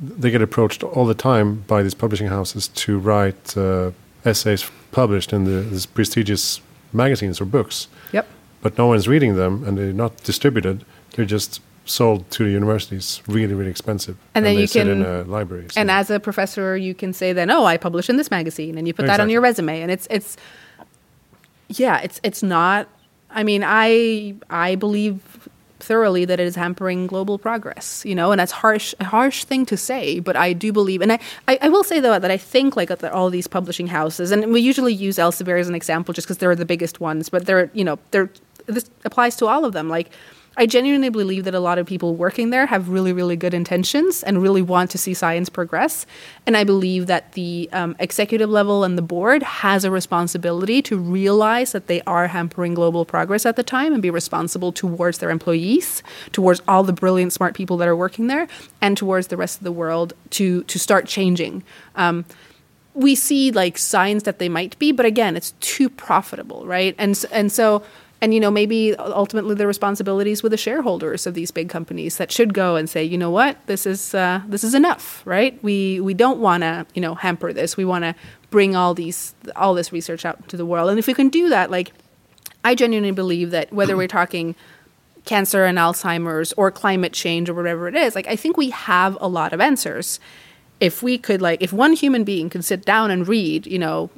they 0.00 0.30
get 0.30 0.40
approached 0.40 0.82
all 0.82 1.06
the 1.06 1.14
time 1.14 1.64
by 1.66 1.82
these 1.82 1.94
publishing 1.94 2.28
houses 2.28 2.68
to 2.68 2.98
write 2.98 3.56
uh, 3.56 3.90
essays 4.24 4.70
published 4.90 5.32
in 5.32 5.44
the, 5.44 5.60
these 5.60 5.86
prestigious 5.86 6.60
magazines 6.92 7.40
or 7.40 7.44
books. 7.44 7.88
Yep. 8.12 8.26
But 8.62 8.78
no 8.78 8.86
one's 8.86 9.06
reading 9.06 9.36
them, 9.36 9.62
and 9.64 9.76
they're 9.76 9.92
not 9.92 10.16
distributed. 10.24 10.84
They're 11.12 11.26
just 11.26 11.60
sold 11.84 12.30
to 12.30 12.44
the 12.44 12.50
universities, 12.50 13.22
really, 13.26 13.54
really 13.54 13.70
expensive. 13.70 14.16
And, 14.34 14.44
and 14.44 14.46
then 14.46 14.60
you 14.60 14.66
sit 14.66 14.86
can 14.86 14.90
in 14.90 15.02
a 15.02 15.22
library. 15.24 15.66
So. 15.70 15.80
And 15.80 15.90
as 15.90 16.10
a 16.10 16.18
professor, 16.18 16.76
you 16.76 16.94
can 16.94 17.12
say 17.12 17.32
then, 17.32 17.50
"Oh, 17.50 17.64
I 17.64 17.76
publish 17.76 18.08
in 18.08 18.16
this 18.16 18.30
magazine," 18.30 18.78
and 18.78 18.86
you 18.86 18.94
put 18.94 19.04
exactly. 19.04 19.16
that 19.16 19.22
on 19.22 19.30
your 19.30 19.40
resume. 19.40 19.80
And 19.80 19.90
it's 19.90 20.06
it's 20.10 20.36
yeah, 21.68 22.00
it's 22.00 22.20
it's 22.22 22.42
not. 22.42 22.88
I 23.30 23.42
mean, 23.42 23.62
I 23.64 24.34
I 24.48 24.76
believe 24.76 25.48
thoroughly 25.80 26.24
that 26.24 26.40
it 26.40 26.46
is 26.46 26.56
hampering 26.56 27.06
global 27.06 27.38
progress, 27.38 28.04
you 28.06 28.14
know, 28.14 28.32
and 28.32 28.40
that's 28.40 28.52
harsh, 28.52 28.94
a 29.00 29.04
harsh 29.04 29.44
thing 29.44 29.66
to 29.66 29.76
say, 29.76 30.18
but 30.18 30.34
I 30.34 30.54
do 30.54 30.72
believe, 30.72 31.02
and 31.02 31.12
I, 31.12 31.18
I, 31.46 31.58
I 31.60 31.68
will 31.68 31.84
say 31.84 32.00
though 32.00 32.18
that 32.18 32.30
I 32.30 32.38
think 32.38 32.74
like 32.74 32.88
that 32.88 33.12
all 33.12 33.28
these 33.28 33.46
publishing 33.46 33.86
houses, 33.88 34.30
and 34.30 34.50
we 34.50 34.60
usually 34.60 34.94
use 34.94 35.16
Elsevier 35.18 35.60
as 35.60 35.68
an 35.68 35.74
example 35.74 36.14
just 36.14 36.26
because 36.26 36.38
they're 36.38 36.56
the 36.56 36.64
biggest 36.64 37.00
ones, 37.00 37.28
but 37.28 37.44
they're, 37.44 37.70
you 37.74 37.84
know, 37.84 37.98
they're, 38.12 38.30
this 38.66 38.88
applies 39.04 39.36
to 39.36 39.46
all 39.46 39.66
of 39.66 39.74
them. 39.74 39.90
Like 39.90 40.10
I 40.56 40.66
genuinely 40.66 41.08
believe 41.08 41.44
that 41.44 41.54
a 41.54 41.60
lot 41.60 41.78
of 41.78 41.86
people 41.86 42.14
working 42.14 42.50
there 42.50 42.66
have 42.66 42.88
really, 42.88 43.12
really 43.12 43.36
good 43.36 43.54
intentions 43.54 44.22
and 44.22 44.40
really 44.40 44.62
want 44.62 44.90
to 44.92 44.98
see 44.98 45.14
science 45.14 45.48
progress. 45.48 46.06
And 46.46 46.56
I 46.56 46.64
believe 46.64 47.06
that 47.06 47.32
the 47.32 47.68
um, 47.72 47.96
executive 47.98 48.48
level 48.48 48.84
and 48.84 48.96
the 48.96 49.02
board 49.02 49.42
has 49.42 49.84
a 49.84 49.90
responsibility 49.90 50.80
to 50.82 50.96
realize 50.96 51.72
that 51.72 51.86
they 51.88 52.02
are 52.02 52.28
hampering 52.28 52.74
global 52.74 53.04
progress 53.04 53.44
at 53.44 53.56
the 53.56 53.62
time 53.62 53.92
and 53.92 54.02
be 54.02 54.10
responsible 54.10 54.72
towards 54.72 55.18
their 55.18 55.30
employees, 55.30 56.02
towards 56.32 56.62
all 56.68 56.84
the 56.84 56.92
brilliant, 56.92 57.32
smart 57.32 57.54
people 57.54 57.76
that 57.78 57.88
are 57.88 57.96
working 57.96 58.28
there, 58.28 58.46
and 58.80 58.96
towards 58.96 59.28
the 59.28 59.36
rest 59.36 59.58
of 59.58 59.64
the 59.64 59.72
world 59.72 60.12
to 60.30 60.62
to 60.64 60.78
start 60.78 61.06
changing. 61.06 61.62
Um, 61.96 62.24
we 62.94 63.16
see 63.16 63.50
like 63.50 63.76
signs 63.76 64.22
that 64.22 64.38
they 64.38 64.48
might 64.48 64.78
be, 64.78 64.92
but 64.92 65.04
again, 65.04 65.36
it's 65.36 65.52
too 65.60 65.88
profitable, 65.88 66.64
right? 66.66 66.94
And 66.96 67.22
and 67.32 67.50
so 67.50 67.82
and 68.24 68.32
you 68.32 68.40
know 68.40 68.50
maybe 68.50 68.96
ultimately 68.96 69.54
the 69.54 69.66
responsibilities 69.66 70.42
with 70.42 70.50
the 70.50 70.56
shareholders 70.56 71.26
of 71.26 71.34
these 71.34 71.50
big 71.50 71.68
companies 71.68 72.16
that 72.16 72.32
should 72.32 72.54
go 72.54 72.74
and 72.76 72.88
say 72.88 73.04
you 73.04 73.18
know 73.18 73.30
what? 73.30 73.58
This 73.66 73.84
is 73.84 74.14
uh, 74.14 74.40
this 74.48 74.64
is 74.64 74.74
enough 74.74 75.22
right? 75.26 75.62
We 75.62 76.00
we 76.00 76.14
don't 76.14 76.40
want 76.40 76.62
to 76.62 76.86
you 76.94 77.02
know 77.02 77.14
hamper 77.14 77.52
this. 77.52 77.76
We 77.76 77.84
want 77.84 78.04
to 78.04 78.14
bring 78.48 78.74
all 78.74 78.94
these 78.94 79.34
all 79.56 79.74
this 79.74 79.92
research 79.92 80.24
out 80.24 80.48
to 80.48 80.56
the 80.56 80.64
world. 80.64 80.88
And 80.88 80.98
if 80.98 81.06
we 81.06 81.12
can 81.12 81.28
do 81.28 81.48
that 81.50 81.70
like 81.70 81.92
i 82.64 82.74
genuinely 82.74 83.10
believe 83.10 83.50
that 83.50 83.70
whether 83.72 83.94
we're 83.96 84.08
talking 84.08 84.54
cancer 85.26 85.64
and 85.64 85.76
alzheimer's 85.76 86.52
or 86.54 86.70
climate 86.70 87.12
change 87.12 87.50
or 87.50 87.54
whatever 87.54 87.88
it 87.88 87.94
is 87.94 88.14
like 88.14 88.26
i 88.26 88.36
think 88.36 88.56
we 88.56 88.70
have 88.70 89.18
a 89.20 89.28
lot 89.28 89.52
of 89.52 89.60
answers. 89.60 90.18
If 90.80 91.02
we 91.02 91.18
could 91.18 91.40
like 91.40 91.62
if 91.62 91.72
one 91.72 91.92
human 91.92 92.24
being 92.24 92.50
could 92.50 92.64
sit 92.64 92.84
down 92.84 93.10
and 93.10 93.28
read 93.28 93.66
you 93.66 93.78
know 93.78 94.10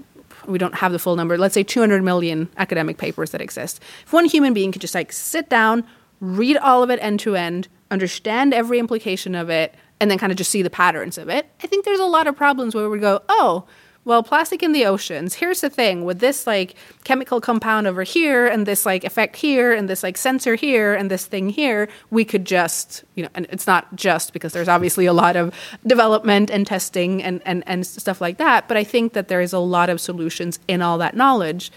we 0.48 0.58
don't 0.58 0.76
have 0.76 0.92
the 0.92 0.98
full 0.98 1.16
number, 1.16 1.36
let's 1.38 1.54
say 1.54 1.62
200 1.62 2.02
million 2.02 2.48
academic 2.56 2.98
papers 2.98 3.30
that 3.30 3.40
exist. 3.40 3.82
If 4.04 4.12
one 4.12 4.24
human 4.24 4.54
being 4.54 4.72
could 4.72 4.80
just 4.80 4.94
like 4.94 5.12
sit 5.12 5.48
down, 5.48 5.84
read 6.20 6.56
all 6.56 6.82
of 6.82 6.90
it 6.90 6.98
end 7.02 7.20
to 7.20 7.36
end, 7.36 7.68
understand 7.90 8.54
every 8.54 8.78
implication 8.78 9.34
of 9.34 9.50
it, 9.50 9.74
and 10.00 10.10
then 10.10 10.18
kind 10.18 10.32
of 10.32 10.38
just 10.38 10.50
see 10.50 10.62
the 10.62 10.70
patterns 10.70 11.18
of 11.18 11.28
it, 11.28 11.48
I 11.62 11.66
think 11.66 11.84
there's 11.84 12.00
a 12.00 12.04
lot 12.04 12.26
of 12.26 12.36
problems 12.36 12.74
where 12.74 12.90
we 12.90 12.98
go, 12.98 13.22
oh, 13.28 13.64
well, 14.06 14.22
plastic 14.22 14.62
in 14.62 14.70
the 14.70 14.86
oceans. 14.86 15.34
Here's 15.34 15.60
the 15.60 15.68
thing 15.68 16.04
with 16.04 16.20
this 16.20 16.46
like 16.46 16.76
chemical 17.02 17.40
compound 17.40 17.88
over 17.88 18.04
here 18.04 18.46
and 18.46 18.64
this 18.64 18.86
like 18.86 19.02
effect 19.02 19.34
here 19.34 19.72
and 19.72 19.90
this 19.90 20.04
like 20.04 20.16
sensor 20.16 20.54
here 20.54 20.94
and 20.94 21.10
this 21.10 21.26
thing 21.26 21.50
here, 21.50 21.88
we 22.10 22.24
could 22.24 22.44
just, 22.44 23.02
you 23.16 23.24
know, 23.24 23.28
and 23.34 23.48
it's 23.50 23.66
not 23.66 23.96
just 23.96 24.32
because 24.32 24.52
there's 24.52 24.68
obviously 24.68 25.06
a 25.06 25.12
lot 25.12 25.34
of 25.34 25.52
development 25.84 26.50
and 26.50 26.68
testing 26.68 27.20
and, 27.20 27.42
and, 27.44 27.64
and 27.66 27.84
stuff 27.84 28.20
like 28.20 28.38
that. 28.38 28.68
But 28.68 28.76
I 28.76 28.84
think 28.84 29.12
that 29.14 29.26
there 29.26 29.40
is 29.40 29.52
a 29.52 29.58
lot 29.58 29.90
of 29.90 30.00
solutions 30.00 30.60
in 30.68 30.82
all 30.82 30.98
that 30.98 31.16
knowledge 31.16 31.72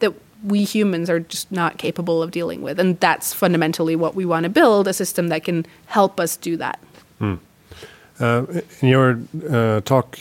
that 0.00 0.12
we 0.44 0.64
humans 0.64 1.08
are 1.08 1.20
just 1.20 1.52
not 1.52 1.78
capable 1.78 2.24
of 2.24 2.32
dealing 2.32 2.60
with. 2.60 2.80
And 2.80 2.98
that's 2.98 3.32
fundamentally 3.32 3.94
what 3.94 4.16
we 4.16 4.24
want 4.24 4.42
to 4.42 4.50
build 4.50 4.88
a 4.88 4.92
system 4.92 5.28
that 5.28 5.44
can 5.44 5.64
help 5.86 6.18
us 6.18 6.36
do 6.36 6.56
that. 6.56 6.80
Uh, 8.18 8.46
in 8.80 8.88
your 8.88 9.20
uh, 9.48 9.80
talk 9.82 10.18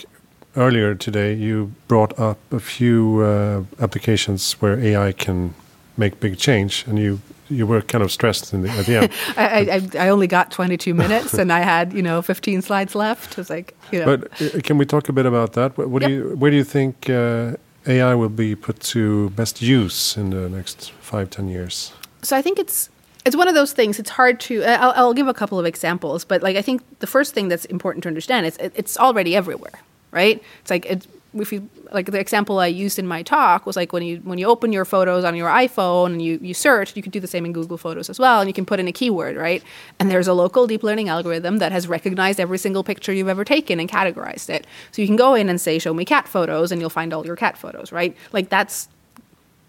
earlier 0.58 0.96
today, 0.96 1.34
you 1.34 1.72
brought 1.88 2.18
up 2.20 2.38
a 2.52 2.60
few 2.60 3.22
uh, 3.22 3.64
applications 3.80 4.54
where 4.54 4.80
AI 4.80 5.12
can 5.14 5.54
make 5.96 6.20
big 6.20 6.38
change, 6.38 6.86
and 6.88 7.00
you 7.00 7.20
you 7.50 7.66
were 7.66 7.82
kind 7.82 8.04
of 8.04 8.12
stressed 8.12 8.52
the, 8.52 8.70
at 8.70 8.86
the 8.86 8.96
end. 8.98 9.12
I, 9.38 9.82
I, 9.98 10.06
I, 10.06 10.10
only 10.10 10.28
got 10.28 10.52
22 10.52 10.94
minutes, 10.94 11.34
and 11.42 11.52
I 11.52 11.60
had 11.60 11.94
you 11.94 12.02
know 12.02 12.22
15 12.22 12.62
slides 12.62 12.96
left. 12.96 13.32
It 13.32 13.38
was 13.38 13.50
like 13.50 13.76
you 13.92 14.00
know. 14.00 14.18
But 14.18 14.42
uh, 14.42 14.62
can 14.62 14.78
we 14.78 14.86
talk 14.86 15.10
a 15.10 15.14
bit 15.14 15.26
about 15.26 15.54
that? 15.54 15.78
What, 15.78 15.90
what 15.90 16.02
yep. 16.02 16.10
do 16.10 16.16
you 16.16 16.36
where 16.36 16.52
do 16.52 16.58
you 16.58 16.66
think 16.66 17.10
uh, 17.10 17.56
AI 17.86 18.16
will 18.16 18.30
be 18.30 18.56
put 18.56 18.80
to 18.92 19.30
best 19.32 19.62
use 19.62 20.18
in 20.18 20.30
the 20.32 20.50
next 20.50 20.92
five 21.00 21.30
ten 21.30 21.48
years? 21.48 21.94
So 22.22 22.36
I 22.36 22.42
think 22.42 22.60
it's 22.60 22.90
it's 23.26 23.36
one 23.36 23.48
of 23.48 23.56
those 23.56 23.74
things. 23.74 24.00
It's 24.00 24.10
hard 24.10 24.40
to. 24.42 24.64
I'll, 24.64 24.94
I'll, 24.96 25.14
give 25.14 25.28
a 25.28 25.34
couple 25.34 25.60
of 25.60 25.66
examples, 25.66 26.26
but 26.26 26.42
like 26.42 26.56
I 26.56 26.62
think 26.62 26.82
the 27.00 27.08
first 27.08 27.34
thing 27.34 27.50
that's 27.50 27.66
important 27.66 28.04
to 28.04 28.10
understand 28.10 28.46
is 28.46 28.58
it, 28.58 28.72
it's 28.76 28.98
already 28.98 29.36
everywhere, 29.36 29.80
right? 30.18 30.38
It's 30.62 30.72
like 30.76 30.86
it's, 30.94 31.08
if 31.34 31.52
you 31.54 31.70
like 31.92 32.08
the 32.12 32.20
example 32.20 32.60
I 32.60 32.68
used 32.68 32.98
in 33.00 33.08
my 33.08 33.22
talk 33.24 33.66
was 33.66 33.76
like 33.76 33.94
when 33.94 34.04
you 34.04 34.18
when 34.30 34.38
you 34.40 34.48
open 34.48 34.74
your 34.74 34.86
photos 34.86 35.24
on 35.24 35.36
your 35.36 35.50
iPhone 35.50 36.08
and 36.14 36.22
you 36.22 36.40
you 36.42 36.54
search, 36.54 36.96
you 36.96 37.04
can 37.06 37.12
do 37.12 37.20
the 37.20 37.28
same 37.28 37.46
in 37.46 37.54
Google 37.54 37.78
Photos 37.78 38.10
as 38.10 38.20
well, 38.20 38.40
and 38.42 38.48
you 38.50 38.54
can 38.54 38.66
put 38.66 38.80
in 38.80 38.88
a 38.88 38.92
keyword, 38.92 39.36
right? 39.36 39.62
And 40.00 40.10
there's 40.12 40.28
a 40.28 40.34
local 40.34 40.68
deep 40.68 40.84
learning 40.84 41.10
algorithm 41.10 41.60
that 41.60 41.72
has 41.72 41.88
recognized 41.88 42.40
every 42.40 42.58
single 42.58 42.84
picture 42.84 43.14
you've 43.14 43.34
ever 43.36 43.46
taken 43.46 43.80
and 43.80 43.90
categorized 43.90 44.50
it. 44.50 44.66
So 44.92 45.02
you 45.02 45.08
can 45.08 45.16
go 45.16 45.36
in 45.36 45.50
and 45.50 45.60
say, 45.62 45.80
"Show 45.80 45.94
me 45.94 46.06
cat 46.06 46.28
photos," 46.28 46.72
and 46.72 46.82
you'll 46.82 46.98
find 47.02 47.14
all 47.14 47.26
your 47.26 47.36
cat 47.36 47.58
photos, 47.58 47.92
right? 47.92 48.16
Like 48.38 48.50
that's 48.50 48.90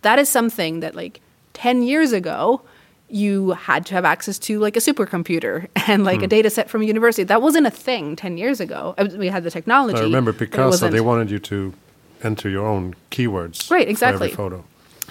that 0.03 0.19
is 0.19 0.29
something 0.29 0.81
that 0.81 0.95
like 0.95 1.21
ten 1.53 1.83
years 1.83 2.13
ago 2.13 2.63
you 3.09 3.53
had 3.53 3.87
to 3.87 3.95
have 3.95 4.05
access 4.05 4.39
to 4.39 4.59
like 4.59 4.77
a 4.77 4.81
supercomputer 4.81 5.69
and 5.89 6.05
like 6.05 6.21
mm. 6.21 6.23
a 6.23 6.27
hmm. 6.27 6.31
data 6.31 6.51
set 6.51 6.69
from 6.69 6.83
a 6.83 6.85
university. 6.85 7.25
That 7.25 7.43
wasn't 7.43 7.67
a 7.67 7.71
thing 7.71 8.17
10 8.17 8.39
years 8.39 8.61
ago. 8.61 8.95
We 9.17 9.29
had 9.29 9.45
the 9.45 9.51
technology. 9.51 9.99
I 9.99 10.03
remember 10.03 10.33
Picasa, 10.33 10.91
they 10.91 11.01
wanted 11.01 11.31
you 11.31 11.39
to 11.39 11.73
enter 12.23 12.49
your 12.49 12.67
own 12.67 12.95
keywords. 13.11 13.71
Right, 13.71 13.89
exactly. 13.89 14.31
photo. 14.31 14.65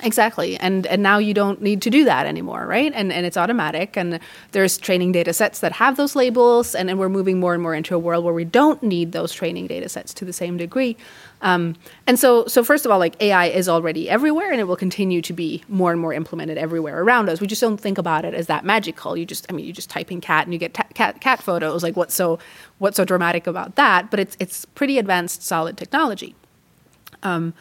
Exactly. 0.04 0.58
And 0.58 0.86
and 0.86 1.02
now 1.02 1.18
you 1.18 1.34
don't 1.34 1.60
need 1.60 1.82
to 1.82 1.90
do 1.90 2.06
that 2.06 2.28
anymore, 2.28 2.68
right? 2.68 2.92
And 2.94 3.12
and 3.12 3.26
it's 3.26 3.36
automatic 3.36 3.98
and 3.98 4.20
there's 4.52 4.78
training 4.78 5.12
data 5.12 5.34
sets 5.34 5.60
that 5.62 5.72
have 5.72 5.98
those 5.98 6.16
labels 6.16 6.76
and, 6.76 6.90
and 6.90 7.00
we're 7.00 7.10
moving 7.10 7.40
more 7.40 7.56
and 7.56 7.64
more 7.64 7.74
into 7.74 7.96
a 7.96 8.00
world 8.00 8.24
where 8.24 8.34
we 8.34 8.46
don't 8.46 8.82
need 8.84 9.12
those 9.12 9.34
training 9.34 9.66
data 9.66 9.90
sets 9.90 10.14
to 10.16 10.26
the 10.26 10.34
same 10.34 10.56
degree. 10.56 10.98
Um, 11.42 11.76
and 12.06 12.20
so, 12.20 12.46
so 12.48 12.64
first 12.64 12.86
of 12.86 12.92
all, 12.92 13.00
like 13.00 13.20
AI 13.22 13.48
is 13.48 13.68
already 13.70 14.10
everywhere, 14.10 14.52
and 14.52 14.60
it 14.60 14.64
will 14.66 14.76
continue 14.76 15.22
to 15.22 15.34
be 15.34 15.64
more 15.68 15.92
and 15.92 16.02
more 16.02 16.14
implemented 16.14 16.58
everywhere 16.58 17.02
around 17.02 17.30
us. 17.30 17.40
We 17.42 17.48
just 17.48 17.62
don't 17.62 17.78
think 17.80 17.98
about 17.98 18.26
it 18.26 18.34
as 18.34 18.48
that 18.48 18.66
magical. 18.66 19.16
You 19.16 19.26
just, 19.26 19.46
I 19.50 19.54
mean, 19.54 19.66
you 19.66 19.74
just 19.74 19.90
type 19.90 20.12
in 20.12 20.22
cat 20.22 20.46
and 20.46 20.54
you 20.54 20.60
get 20.60 20.74
ta- 20.74 20.88
cat 20.94 21.22
cat 21.22 21.42
photos. 21.42 21.84
Like, 21.84 21.96
what's 21.96 22.14
so 22.16 22.40
what's 22.80 22.98
so 22.98 23.06
dramatic 23.06 23.48
about 23.48 23.76
that? 23.76 24.10
But 24.12 24.20
it's 24.20 24.38
it's 24.40 24.66
pretty 24.66 24.98
advanced, 24.98 25.44
solid 25.44 25.78
technology. 25.78 26.36
Um, 27.24 27.54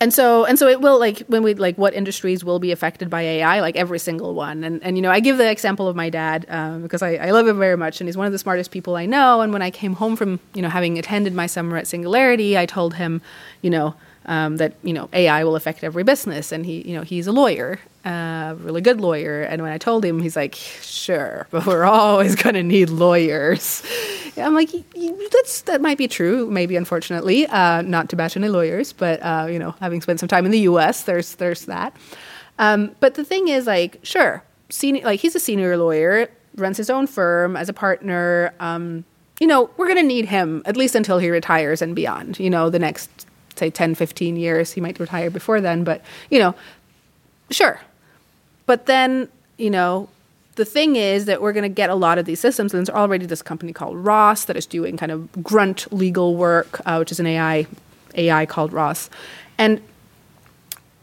and 0.00 0.14
so 0.14 0.44
and 0.44 0.58
so 0.58 0.68
it 0.68 0.80
will 0.80 0.98
like 0.98 1.20
when 1.26 1.42
we 1.42 1.54
like 1.54 1.76
what 1.76 1.92
industries 1.92 2.44
will 2.44 2.60
be 2.60 2.70
affected 2.70 3.10
by 3.10 3.22
AI 3.22 3.60
like 3.60 3.74
every 3.76 3.98
single 3.98 4.34
one. 4.34 4.62
And 4.62 4.82
and 4.84 4.96
you 4.96 5.02
know 5.02 5.10
I 5.10 5.18
give 5.18 5.38
the 5.38 5.50
example 5.50 5.88
of 5.88 5.96
my 5.96 6.08
dad 6.08 6.46
um, 6.48 6.82
because 6.82 7.02
I, 7.02 7.16
I 7.16 7.30
love 7.30 7.48
him 7.48 7.58
very 7.58 7.76
much 7.76 8.00
and 8.00 8.06
he's 8.06 8.16
one 8.16 8.26
of 8.26 8.32
the 8.32 8.38
smartest 8.38 8.70
people 8.70 8.94
I 8.94 9.06
know. 9.06 9.40
And 9.40 9.52
when 9.52 9.62
I 9.62 9.70
came 9.70 9.94
home 9.94 10.14
from 10.14 10.38
you 10.54 10.62
know 10.62 10.68
having 10.68 10.98
attended 10.98 11.34
my 11.34 11.46
summer 11.46 11.76
at 11.76 11.88
Singularity 11.88 12.56
I 12.56 12.64
told 12.64 12.94
him 12.94 13.20
you 13.60 13.70
know 13.70 13.94
um, 14.28 14.58
that 14.58 14.74
you 14.82 14.92
know 14.92 15.08
AI 15.12 15.42
will 15.42 15.56
affect 15.56 15.82
every 15.82 16.04
business, 16.04 16.52
and 16.52 16.64
he 16.64 16.82
you 16.82 16.94
know 16.94 17.02
he's 17.02 17.26
a 17.26 17.32
lawyer, 17.32 17.80
a 18.04 18.08
uh, 18.08 18.56
really 18.60 18.82
good 18.82 19.00
lawyer. 19.00 19.42
And 19.42 19.62
when 19.62 19.72
I 19.72 19.78
told 19.78 20.04
him, 20.04 20.20
he's 20.20 20.36
like, 20.36 20.54
"Sure, 20.54 21.48
but 21.50 21.66
we're 21.66 21.84
always 21.84 22.36
going 22.36 22.54
to 22.54 22.62
need 22.62 22.90
lawyers." 22.90 23.82
I'm 24.36 24.54
like, 24.54 24.70
"That's 25.32 25.62
that 25.62 25.80
might 25.80 25.98
be 25.98 26.06
true, 26.06 26.46
maybe 26.48 26.76
unfortunately, 26.76 27.46
uh, 27.46 27.82
not 27.82 28.10
to 28.10 28.16
bash 28.16 28.36
any 28.36 28.48
lawyers, 28.48 28.92
but 28.92 29.20
uh, 29.20 29.48
you 29.50 29.58
know, 29.58 29.74
having 29.80 30.00
spent 30.02 30.20
some 30.20 30.28
time 30.28 30.44
in 30.44 30.52
the 30.52 30.60
U.S., 30.60 31.02
there's 31.04 31.34
there's 31.36 31.64
that." 31.64 31.96
Um, 32.58 32.94
but 33.00 33.14
the 33.14 33.24
thing 33.24 33.48
is, 33.48 33.66
like, 33.66 33.98
sure, 34.02 34.42
senior, 34.68 35.04
like 35.04 35.20
he's 35.20 35.34
a 35.34 35.40
senior 35.40 35.76
lawyer, 35.78 36.28
runs 36.54 36.76
his 36.76 36.90
own 36.90 37.06
firm 37.06 37.56
as 37.56 37.70
a 37.70 37.72
partner. 37.72 38.52
Um, 38.60 39.04
you 39.40 39.46
know, 39.46 39.70
we're 39.76 39.86
going 39.86 39.98
to 39.98 40.02
need 40.02 40.24
him 40.26 40.62
at 40.66 40.76
least 40.76 40.96
until 40.96 41.18
he 41.18 41.30
retires 41.30 41.80
and 41.80 41.94
beyond. 41.94 42.40
You 42.40 42.50
know, 42.50 42.68
the 42.68 42.80
next 42.80 43.27
say 43.58 43.70
10, 43.70 43.94
15 43.94 44.36
years. 44.36 44.72
He 44.72 44.80
might 44.80 44.98
retire 44.98 45.30
before 45.30 45.60
then, 45.60 45.84
but, 45.84 46.02
you 46.30 46.38
know, 46.38 46.54
sure. 47.50 47.80
But 48.66 48.86
then, 48.86 49.28
you 49.56 49.70
know, 49.70 50.08
the 50.58 50.64
thing 50.64 50.96
is 50.96 51.24
that 51.26 51.40
we're 51.40 51.52
going 51.52 51.62
to 51.62 51.68
get 51.68 51.88
a 51.88 51.94
lot 51.94 52.18
of 52.18 52.26
these 52.26 52.40
systems, 52.40 52.74
and 52.74 52.78
there's 52.78 52.94
already 52.94 53.26
this 53.26 53.42
company 53.42 53.72
called 53.72 53.96
Ross 53.96 54.44
that 54.46 54.56
is 54.56 54.66
doing 54.66 54.96
kind 54.96 55.12
of 55.12 55.42
grunt 55.42 55.90
legal 55.92 56.36
work, 56.36 56.80
uh, 56.84 56.96
which 56.96 57.12
is 57.12 57.20
an 57.20 57.26
AI 57.26 57.66
AI 58.14 58.44
called 58.44 58.72
Ross. 58.72 59.08
And 59.56 59.80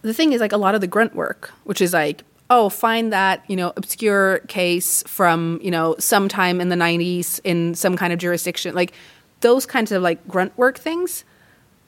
the 0.02 0.14
thing 0.14 0.34
is, 0.34 0.42
like 0.42 0.52
a 0.52 0.58
lot 0.58 0.76
of 0.76 0.82
the 0.82 0.88
grunt 0.88 1.16
work, 1.16 1.54
which 1.64 1.82
is 1.82 1.94
like, 1.94 2.24
oh, 2.50 2.68
find 2.70 3.14
that 3.14 3.44
you 3.48 3.56
know 3.56 3.72
obscure 3.78 4.40
case 4.48 5.04
from 5.08 5.60
you 5.64 5.72
know 5.72 5.96
sometime 6.00 6.60
in 6.60 6.68
the 6.68 6.76
'90s 6.76 7.40
in 7.46 7.76
some 7.76 7.96
kind 7.96 8.12
of 8.12 8.20
jurisdiction, 8.20 8.76
like 8.76 8.92
those 9.40 9.66
kinds 9.66 9.92
of 9.94 10.02
like 10.02 10.28
grunt 10.28 10.56
work 10.58 10.78
things 10.78 11.24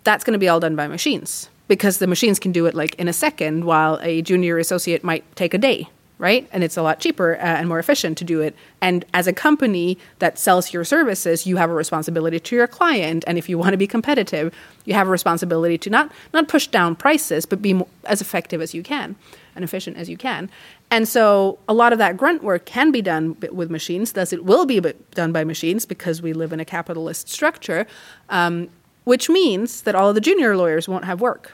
that's 0.08 0.24
going 0.24 0.32
to 0.32 0.39
be 0.39 0.48
all 0.48 0.62
done 0.62 0.78
by 0.78 0.88
machines 0.88 1.50
because 1.67 1.98
the 1.98 2.08
machines 2.08 2.39
can 2.39 2.54
do 2.54 2.65
it 2.65 2.74
like 2.74 2.96
in 2.96 3.10
a 3.10 3.13
second 3.13 3.65
while 3.65 4.00
a 4.02 4.22
junior 4.22 4.58
associate 4.58 5.04
might 5.04 5.24
take 5.36 5.54
a 5.54 5.58
day 5.58 5.89
right? 6.20 6.50
And 6.52 6.63
it's 6.63 6.78
a 6.78 6.82
lot 6.82 7.00
cheaper 7.00 7.36
uh, 7.36 7.41
and 7.41 7.70
more 7.70 7.78
efficient 7.78 8.17
to 8.17 8.24
do 8.24 8.41
it. 8.41 8.56
And 8.82 9.06
as 9.13 9.28
a 9.28 9.34
company 9.34 10.00
that 10.17 10.39
sells 10.39 10.74
your 10.74 10.84
services 10.84 11.46
you 11.46 11.58
have 11.58 11.70
a 11.70 11.74
responsibility 11.74 12.39
to 12.39 12.56
your 12.56 12.67
client 12.67 13.24
and 13.28 13.38
if 13.38 13.50
you 13.50 13.58
want 13.58 13.72
to 13.72 13.78
be 13.78 13.88
competitive 13.88 14.54
you 14.86 14.93
have 14.93 15.08
a 15.08 15.12
responsibility 15.12 15.78
to 15.78 15.89
not 15.89 16.12
not 16.34 16.48
push 16.48 16.67
down 16.67 16.96
prices 16.96 17.46
but 17.46 17.62
be 17.62 17.74
more, 17.74 17.88
as 18.06 18.22
effective 18.22 18.62
as 18.62 18.74
you 18.74 18.82
can 18.82 19.15
and 19.56 19.63
efficient 19.63 19.98
as 19.98 20.10
you 20.10 20.17
can. 20.17 20.50
And 20.89 21.08
so 21.08 21.60
a 21.67 21.74
lot 21.74 21.91
of 21.91 22.00
that 22.00 22.15
grunt 22.15 22.41
work 22.43 22.65
can 22.65 22.91
be 22.91 23.02
done 23.02 23.36
with 23.52 23.70
machines 23.70 24.13
thus 24.13 24.34
it 24.34 24.43
will 24.43 24.65
be 24.65 24.80
done 25.12 25.32
by 25.32 25.43
machines 25.43 25.86
because 25.86 26.22
we 26.22 26.34
live 26.34 26.54
in 26.54 26.60
a 26.60 26.65
capitalist 26.65 27.30
structure. 27.30 27.86
Um, 28.30 28.70
which 29.08 29.30
means 29.30 29.84
that 29.84 29.96
all 29.96 30.10
of 30.10 30.15
the 30.15 30.20
junior 30.20 30.58
lawyers 30.58 30.86
won't 30.86 31.06
have 31.06 31.22
work, 31.22 31.54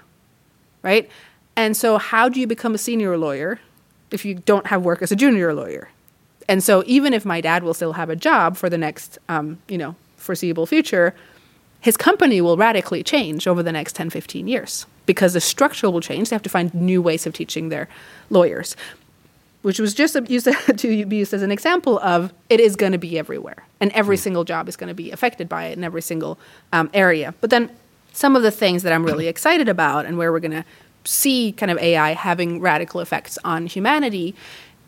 right? 0.81 1.07
And 1.55 1.77
so, 1.77 1.99
how 1.99 2.27
do 2.27 2.39
you 2.39 2.47
become 2.47 2.73
a 2.73 2.79
senior 2.79 3.15
lawyer 3.15 3.59
if 4.09 4.25
you 4.25 4.33
don't 4.33 4.65
have 4.65 4.83
work 4.83 5.03
as 5.03 5.11
a 5.11 5.15
junior 5.15 5.53
lawyer? 5.53 5.89
And 6.49 6.63
so, 6.63 6.83
even 6.87 7.13
if 7.13 7.25
my 7.25 7.41
dad 7.41 7.61
will 7.61 7.75
still 7.75 7.93
have 7.93 8.09
a 8.09 8.15
job 8.15 8.57
for 8.57 8.71
the 8.71 8.77
next, 8.79 9.19
um, 9.29 9.59
you 9.67 9.77
know, 9.77 9.95
foreseeable 10.17 10.65
future, 10.65 11.13
his 11.79 11.95
company 11.95 12.41
will 12.41 12.57
radically 12.57 13.03
change 13.03 13.45
over 13.45 13.61
the 13.61 13.71
next 13.71 13.95
10, 13.95 14.09
15 14.09 14.47
years 14.47 14.87
because 15.05 15.33
the 15.33 15.41
structure 15.41 15.91
will 15.91 16.01
change. 16.01 16.29
They 16.29 16.35
have 16.35 16.41
to 16.41 16.49
find 16.49 16.73
new 16.73 17.03
ways 17.03 17.27
of 17.27 17.33
teaching 17.33 17.69
their 17.69 17.87
lawyers 18.31 18.75
which 19.63 19.79
was 19.79 19.93
just 19.93 20.15
used 20.29 20.47
to 20.77 21.05
be 21.05 21.15
used 21.15 21.33
as 21.33 21.41
an 21.41 21.51
example 21.51 21.97
of 21.99 22.31
it 22.49 22.59
is 22.59 22.75
going 22.75 22.91
to 22.91 22.97
be 22.99 23.17
everywhere, 23.17 23.65
and 23.83 23.91
every 23.91 24.15
mm. 24.15 24.21
single 24.21 24.45
job 24.45 24.69
is 24.69 24.77
going 24.77 24.87
to 24.87 24.93
be 24.93 25.11
affected 25.11 25.49
by 25.49 25.65
it 25.65 25.77
in 25.77 25.83
every 25.83 26.01
single 26.01 26.39
um, 26.71 26.89
area. 26.93 27.33
But 27.41 27.49
then 27.49 27.69
some 28.13 28.33
of 28.37 28.41
the 28.41 28.49
things 28.49 28.81
that 28.83 28.93
I'm 28.93 29.05
really 29.05 29.27
excited 29.33 29.67
about, 29.67 30.05
and 30.05 30.17
where 30.17 30.31
we're 30.31 30.39
going 30.39 30.51
to 30.63 30.65
see 31.03 31.51
kind 31.51 31.69
of 31.69 31.77
AI 31.79 32.13
having 32.13 32.61
radical 32.61 33.01
effects 33.01 33.37
on 33.43 33.67
humanity, 33.67 34.35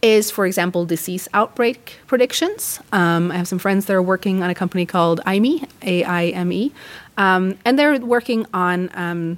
is, 0.01 0.31
for 0.31 0.45
example, 0.45 0.85
disease 0.85 1.27
outbreak 1.33 1.97
predictions. 2.07 2.79
Um, 2.93 3.31
I 3.31 3.35
have 3.35 3.49
some 3.49 3.59
friends 3.59 3.85
that 3.85 3.93
are 3.93 4.01
working 4.01 4.41
on 4.41 4.49
a 4.49 4.55
company 4.55 4.85
called 4.85 5.19
AIME, 5.25 5.67
A 5.81 6.03
I 6.05 6.27
M 6.27 6.53
E, 6.53 6.71
um, 7.17 7.57
and 7.65 7.77
they're 7.77 7.99
working 7.99 8.45
on 8.53 8.89
um, 8.93 9.37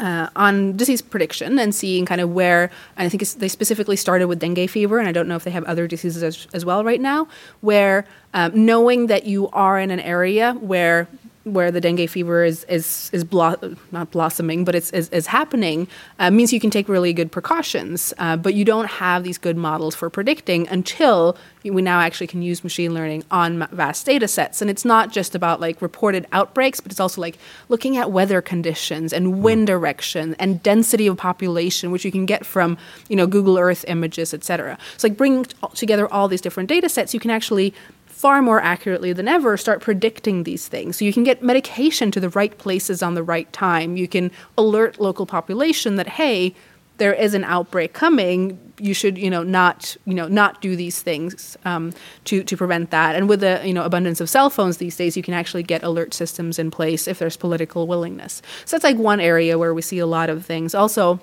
uh, 0.00 0.28
on 0.34 0.76
disease 0.76 1.02
prediction 1.02 1.58
and 1.58 1.74
seeing 1.74 2.06
kind 2.06 2.20
of 2.20 2.32
where, 2.32 2.70
and 2.96 3.06
I 3.06 3.08
think 3.08 3.22
they 3.22 3.48
specifically 3.48 3.96
started 3.96 4.26
with 4.26 4.40
dengue 4.40 4.68
fever, 4.68 4.98
and 4.98 5.06
I 5.08 5.12
don't 5.12 5.28
know 5.28 5.36
if 5.36 5.44
they 5.44 5.50
have 5.50 5.64
other 5.64 5.86
diseases 5.86 6.22
as, 6.22 6.48
as 6.52 6.64
well 6.64 6.82
right 6.82 7.00
now, 7.00 7.28
where 7.60 8.06
um, 8.32 8.64
knowing 8.64 9.08
that 9.08 9.26
you 9.26 9.48
are 9.50 9.78
in 9.78 9.90
an 9.90 10.00
area 10.00 10.54
where 10.54 11.06
where 11.44 11.70
the 11.70 11.80
dengue 11.80 12.08
fever 12.08 12.44
is 12.44 12.64
is 12.64 13.10
is 13.12 13.24
blo- 13.24 13.56
not 13.92 14.10
blossoming, 14.10 14.64
but 14.64 14.74
it's 14.74 14.90
is, 14.90 15.08
is 15.08 15.26
happening, 15.26 15.88
uh, 16.18 16.30
means 16.30 16.52
you 16.52 16.60
can 16.60 16.70
take 16.70 16.88
really 16.88 17.12
good 17.12 17.32
precautions. 17.32 18.12
Uh, 18.18 18.36
but 18.36 18.54
you 18.54 18.64
don't 18.64 18.86
have 18.86 19.24
these 19.24 19.38
good 19.38 19.56
models 19.56 19.94
for 19.94 20.10
predicting 20.10 20.68
until 20.68 21.36
we 21.64 21.82
now 21.82 22.00
actually 22.00 22.26
can 22.26 22.42
use 22.42 22.62
machine 22.62 22.94
learning 22.94 23.24
on 23.30 23.66
vast 23.72 24.06
data 24.06 24.28
sets. 24.28 24.60
And 24.60 24.70
it's 24.70 24.84
not 24.84 25.12
just 25.12 25.34
about 25.34 25.60
like 25.60 25.80
reported 25.82 26.26
outbreaks, 26.32 26.80
but 26.80 26.92
it's 26.92 27.00
also 27.00 27.20
like 27.20 27.38
looking 27.68 27.96
at 27.96 28.10
weather 28.10 28.40
conditions 28.40 29.12
and 29.12 29.26
hmm. 29.26 29.42
wind 29.42 29.66
direction 29.66 30.36
and 30.38 30.62
density 30.62 31.06
of 31.06 31.16
population, 31.16 31.90
which 31.90 32.04
you 32.04 32.12
can 32.12 32.26
get 32.26 32.44
from 32.44 32.76
you 33.08 33.16
know 33.16 33.26
Google 33.26 33.58
Earth 33.58 33.84
images, 33.88 34.34
etc. 34.34 34.76
So 34.98 35.08
like 35.08 35.16
bringing 35.16 35.46
together 35.74 36.10
all 36.12 36.28
these 36.28 36.42
different 36.42 36.68
data 36.68 36.88
sets, 36.90 37.14
you 37.14 37.20
can 37.20 37.30
actually 37.30 37.72
far 38.20 38.42
more 38.42 38.60
accurately 38.60 39.14
than 39.14 39.26
ever 39.26 39.56
start 39.56 39.80
predicting 39.80 40.42
these 40.42 40.68
things. 40.68 40.98
So 40.98 41.06
you 41.06 41.12
can 41.12 41.24
get 41.24 41.42
medication 41.42 42.10
to 42.10 42.20
the 42.20 42.28
right 42.28 42.56
places 42.58 43.02
on 43.02 43.14
the 43.14 43.22
right 43.22 43.50
time. 43.50 43.96
You 43.96 44.06
can 44.06 44.30
alert 44.58 45.00
local 45.00 45.24
population 45.24 45.96
that, 45.96 46.06
hey, 46.06 46.54
there 46.98 47.14
is 47.14 47.32
an 47.32 47.44
outbreak 47.44 47.94
coming, 47.94 48.58
you 48.78 48.92
should 48.92 49.16
you 49.16 49.30
know 49.30 49.42
not 49.42 49.96
you 50.04 50.14
know 50.14 50.28
not 50.28 50.60
do 50.60 50.76
these 50.76 51.00
things 51.00 51.56
um, 51.64 51.92
to 52.24 52.42
to 52.44 52.56
prevent 52.58 52.90
that. 52.90 53.16
And 53.16 53.26
with 53.26 53.40
the 53.40 53.60
you 53.64 53.72
know 53.72 53.84
abundance 53.84 54.20
of 54.20 54.28
cell 54.28 54.50
phones 54.50 54.76
these 54.76 54.96
days, 54.96 55.16
you 55.16 55.22
can 55.22 55.32
actually 55.32 55.62
get 55.62 55.82
alert 55.82 56.12
systems 56.12 56.58
in 56.58 56.70
place 56.70 57.08
if 57.08 57.18
there's 57.18 57.38
political 57.38 57.86
willingness. 57.86 58.42
So 58.66 58.76
that's 58.76 58.84
like 58.84 58.98
one 58.98 59.20
area 59.20 59.58
where 59.58 59.72
we 59.72 59.80
see 59.80 59.98
a 59.98 60.06
lot 60.06 60.28
of 60.28 60.44
things. 60.44 60.74
Also 60.74 61.20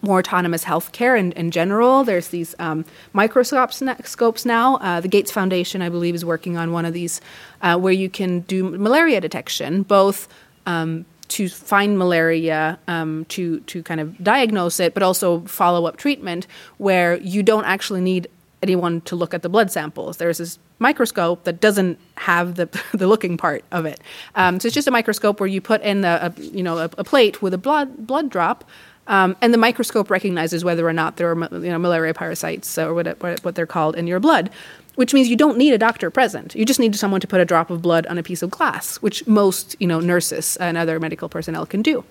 more 0.00 0.18
autonomous 0.18 0.64
healthcare 0.64 1.18
in, 1.18 1.32
in 1.32 1.50
general. 1.50 2.04
There's 2.04 2.28
these 2.28 2.54
um, 2.58 2.84
microscopes 3.12 3.82
scopes 4.04 4.44
now. 4.44 4.76
Uh, 4.76 5.00
the 5.00 5.08
Gates 5.08 5.30
Foundation, 5.30 5.82
I 5.82 5.88
believe, 5.88 6.14
is 6.14 6.24
working 6.24 6.56
on 6.56 6.72
one 6.72 6.84
of 6.84 6.94
these 6.94 7.20
uh, 7.60 7.78
where 7.78 7.92
you 7.92 8.08
can 8.08 8.40
do 8.40 8.64
malaria 8.64 9.20
detection, 9.20 9.82
both 9.82 10.28
um, 10.66 11.04
to 11.28 11.48
find 11.48 11.98
malaria, 11.98 12.78
um, 12.88 13.24
to 13.26 13.60
to 13.60 13.82
kind 13.82 14.00
of 14.00 14.22
diagnose 14.22 14.80
it, 14.80 14.94
but 14.94 15.02
also 15.02 15.40
follow 15.42 15.86
up 15.86 15.96
treatment, 15.96 16.46
where 16.78 17.18
you 17.18 17.42
don't 17.42 17.64
actually 17.64 18.00
need 18.00 18.28
anyone 18.62 19.00
to 19.02 19.16
look 19.16 19.34
at 19.34 19.42
the 19.42 19.48
blood 19.48 19.70
samples. 19.70 20.18
There's 20.18 20.38
this 20.38 20.58
microscope 20.78 21.44
that 21.44 21.60
doesn't 21.60 21.98
have 22.16 22.54
the 22.56 22.68
the 22.92 23.06
looking 23.06 23.36
part 23.36 23.64
of 23.72 23.86
it. 23.86 24.00
Um, 24.34 24.60
so 24.60 24.66
it's 24.66 24.74
just 24.74 24.88
a 24.88 24.92
microscope 24.92 25.40
where 25.40 25.48
you 25.48 25.60
put 25.60 25.82
in 25.82 26.04
a, 26.04 26.32
a 26.36 26.40
you 26.40 26.62
know 26.62 26.78
a, 26.78 26.90
a 26.98 27.04
plate 27.04 27.42
with 27.42 27.54
a 27.54 27.58
blood 27.58 28.06
blood 28.06 28.30
drop. 28.30 28.64
Um, 29.06 29.36
and 29.40 29.52
the 29.52 29.58
microscope 29.58 30.10
recognizes 30.10 30.64
whether 30.64 30.86
or 30.86 30.92
not 30.92 31.16
there 31.16 31.32
are 31.32 31.36
you 31.58 31.70
know, 31.70 31.78
malaria 31.78 32.14
parasites 32.14 32.78
or 32.78 32.94
what, 32.94 33.20
what 33.44 33.54
they're 33.54 33.66
called 33.66 33.96
in 33.96 34.06
your 34.06 34.20
blood, 34.20 34.50
which 34.94 35.12
means 35.12 35.28
you 35.28 35.36
don't 35.36 35.58
need 35.58 35.72
a 35.72 35.78
doctor 35.78 36.10
present. 36.10 36.54
You 36.54 36.64
just 36.64 36.78
need 36.78 36.94
someone 36.94 37.20
to 37.20 37.26
put 37.26 37.40
a 37.40 37.44
drop 37.44 37.70
of 37.70 37.82
blood 37.82 38.06
on 38.06 38.18
a 38.18 38.22
piece 38.22 38.42
of 38.42 38.50
glass, 38.50 38.96
which 38.96 39.26
most 39.26 39.74
you 39.80 39.86
know, 39.86 40.00
nurses 40.00 40.56
and 40.56 40.76
other 40.76 41.00
medical 41.00 41.28
personnel 41.28 41.66
can 41.66 41.82
do. 41.82 42.04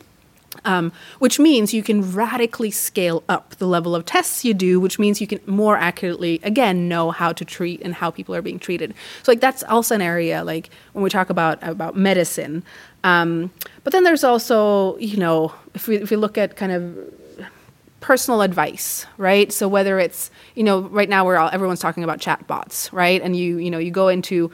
Um, 0.63 0.91
which 1.17 1.39
means 1.39 1.73
you 1.73 1.81
can 1.81 2.13
radically 2.13 2.69
scale 2.69 3.23
up 3.27 3.55
the 3.55 3.65
level 3.65 3.95
of 3.95 4.05
tests 4.05 4.45
you 4.45 4.53
do, 4.53 4.79
which 4.79 4.99
means 4.99 5.19
you 5.19 5.25
can 5.25 5.39
more 5.47 5.75
accurately, 5.75 6.39
again, 6.43 6.87
know 6.87 7.09
how 7.09 7.33
to 7.33 7.43
treat 7.43 7.81
and 7.81 7.95
how 7.95 8.11
people 8.11 8.35
are 8.35 8.43
being 8.43 8.59
treated. 8.59 8.93
So, 9.23 9.31
like 9.31 9.39
that's 9.39 9.63
also 9.63 9.95
an 9.95 10.03
area, 10.03 10.43
like 10.43 10.69
when 10.93 11.03
we 11.03 11.09
talk 11.09 11.31
about 11.31 11.57
about 11.63 11.95
medicine, 11.95 12.63
um, 13.03 13.51
but 13.83 13.93
then 13.93 14.03
there's 14.03 14.23
also, 14.23 14.97
you 14.97 15.17
know, 15.17 15.53
if 15.73 15.87
we, 15.87 15.97
if 15.97 16.11
we 16.11 16.17
look 16.17 16.37
at 16.37 16.55
kind 16.55 16.71
of 16.71 17.13
personal 17.99 18.41
advice, 18.41 19.05
right? 19.17 19.51
So 19.51 19.67
whether 19.67 19.99
it's, 19.99 20.31
you 20.55 20.63
know, 20.63 20.81
right 20.81 21.07
now 21.07 21.25
we're 21.25 21.37
all, 21.37 21.49
everyone's 21.53 21.79
talking 21.79 22.03
about 22.03 22.19
chatbots, 22.19 22.91
right? 22.91 23.21
And 23.21 23.35
you, 23.35 23.57
you 23.57 23.71
know, 23.71 23.77
you 23.77 23.91
go 23.91 24.07
into 24.07 24.51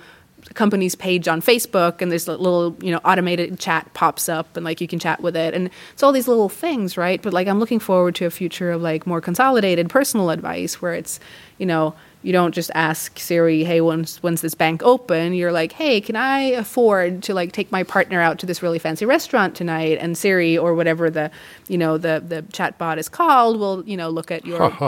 company's 0.54 0.96
page 0.96 1.28
on 1.28 1.42
Facebook 1.42 2.02
and 2.02 2.12
there's 2.12 2.28
a 2.28 2.38
little, 2.38 2.76
you 2.82 2.92
know, 2.92 3.00
automated 3.06 3.60
chat 3.60 3.94
pops 3.94 4.30
up 4.30 4.58
and 4.58 4.64
like 4.64 4.82
you 4.82 4.88
can 4.88 5.00
chat 5.00 5.22
with 5.22 5.36
it. 5.36 5.54
And 5.54 5.70
it's 5.94 6.04
all 6.04 6.12
these 6.12 6.28
little 6.28 6.50
things, 6.50 6.98
right? 6.98 7.22
But 7.22 7.34
like 7.34 7.48
I'm 7.48 7.60
looking 7.60 7.80
forward 7.80 8.16
to 8.16 8.26
a 8.26 8.30
future 8.30 8.72
of 8.72 8.82
like 8.82 9.08
more 9.08 9.22
consolidated 9.22 9.90
personal 9.90 10.30
advice 10.30 10.82
where 10.82 10.94
it's, 10.94 11.20
you 11.58 11.66
know, 11.66 11.94
you 12.24 12.34
don't 12.34 12.54
just 12.54 12.72
ask 12.74 13.20
Siri, 13.20 13.64
"Hey, 13.64 13.80
when's 13.80 14.18
when's 14.24 14.42
this 14.42 14.56
bank 14.56 14.82
open?" 14.84 15.34
You're 15.34 15.52
like, 15.52 15.74
"Hey, 15.74 16.02
can 16.02 16.16
I 16.16 16.40
afford 16.40 17.22
to 17.24 17.34
like 17.34 17.52
take 17.52 17.72
my 17.72 17.84
partner 17.84 18.20
out 18.20 18.40
to 18.40 18.46
this 18.46 18.64
really 18.64 18.80
fancy 18.80 19.06
restaurant 19.06 19.56
tonight?" 19.56 20.00
And 20.02 20.18
Siri 20.18 20.58
or 20.58 20.74
whatever 20.74 21.10
the 21.10 21.30
you 21.68 21.78
know 21.78 21.98
the 21.98 22.24
the 22.26 22.42
chatbot 22.52 22.98
is 22.98 23.08
called 23.08 23.60
will 23.60 23.84
you 23.86 23.96
know 23.96 24.10
look 24.10 24.32
at 24.32 24.46
your. 24.46 24.76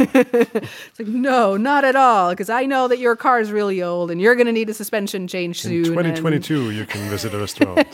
it's 0.00 0.98
like 0.98 1.08
no, 1.08 1.56
not 1.56 1.84
at 1.84 1.96
all, 1.96 2.30
because 2.30 2.48
I 2.48 2.64
know 2.64 2.86
that 2.86 2.98
your 2.98 3.16
car 3.16 3.40
is 3.40 3.50
really 3.50 3.82
old 3.82 4.10
and 4.10 4.20
you're 4.20 4.36
going 4.36 4.46
to 4.46 4.52
need 4.52 4.70
a 4.70 4.74
suspension 4.74 5.26
change 5.26 5.60
soon. 5.60 5.84
In 5.84 5.84
2022, 5.84 6.70
you 6.70 6.86
can 6.86 7.08
visit 7.10 7.34
a 7.34 7.38
restaurant 7.40 7.88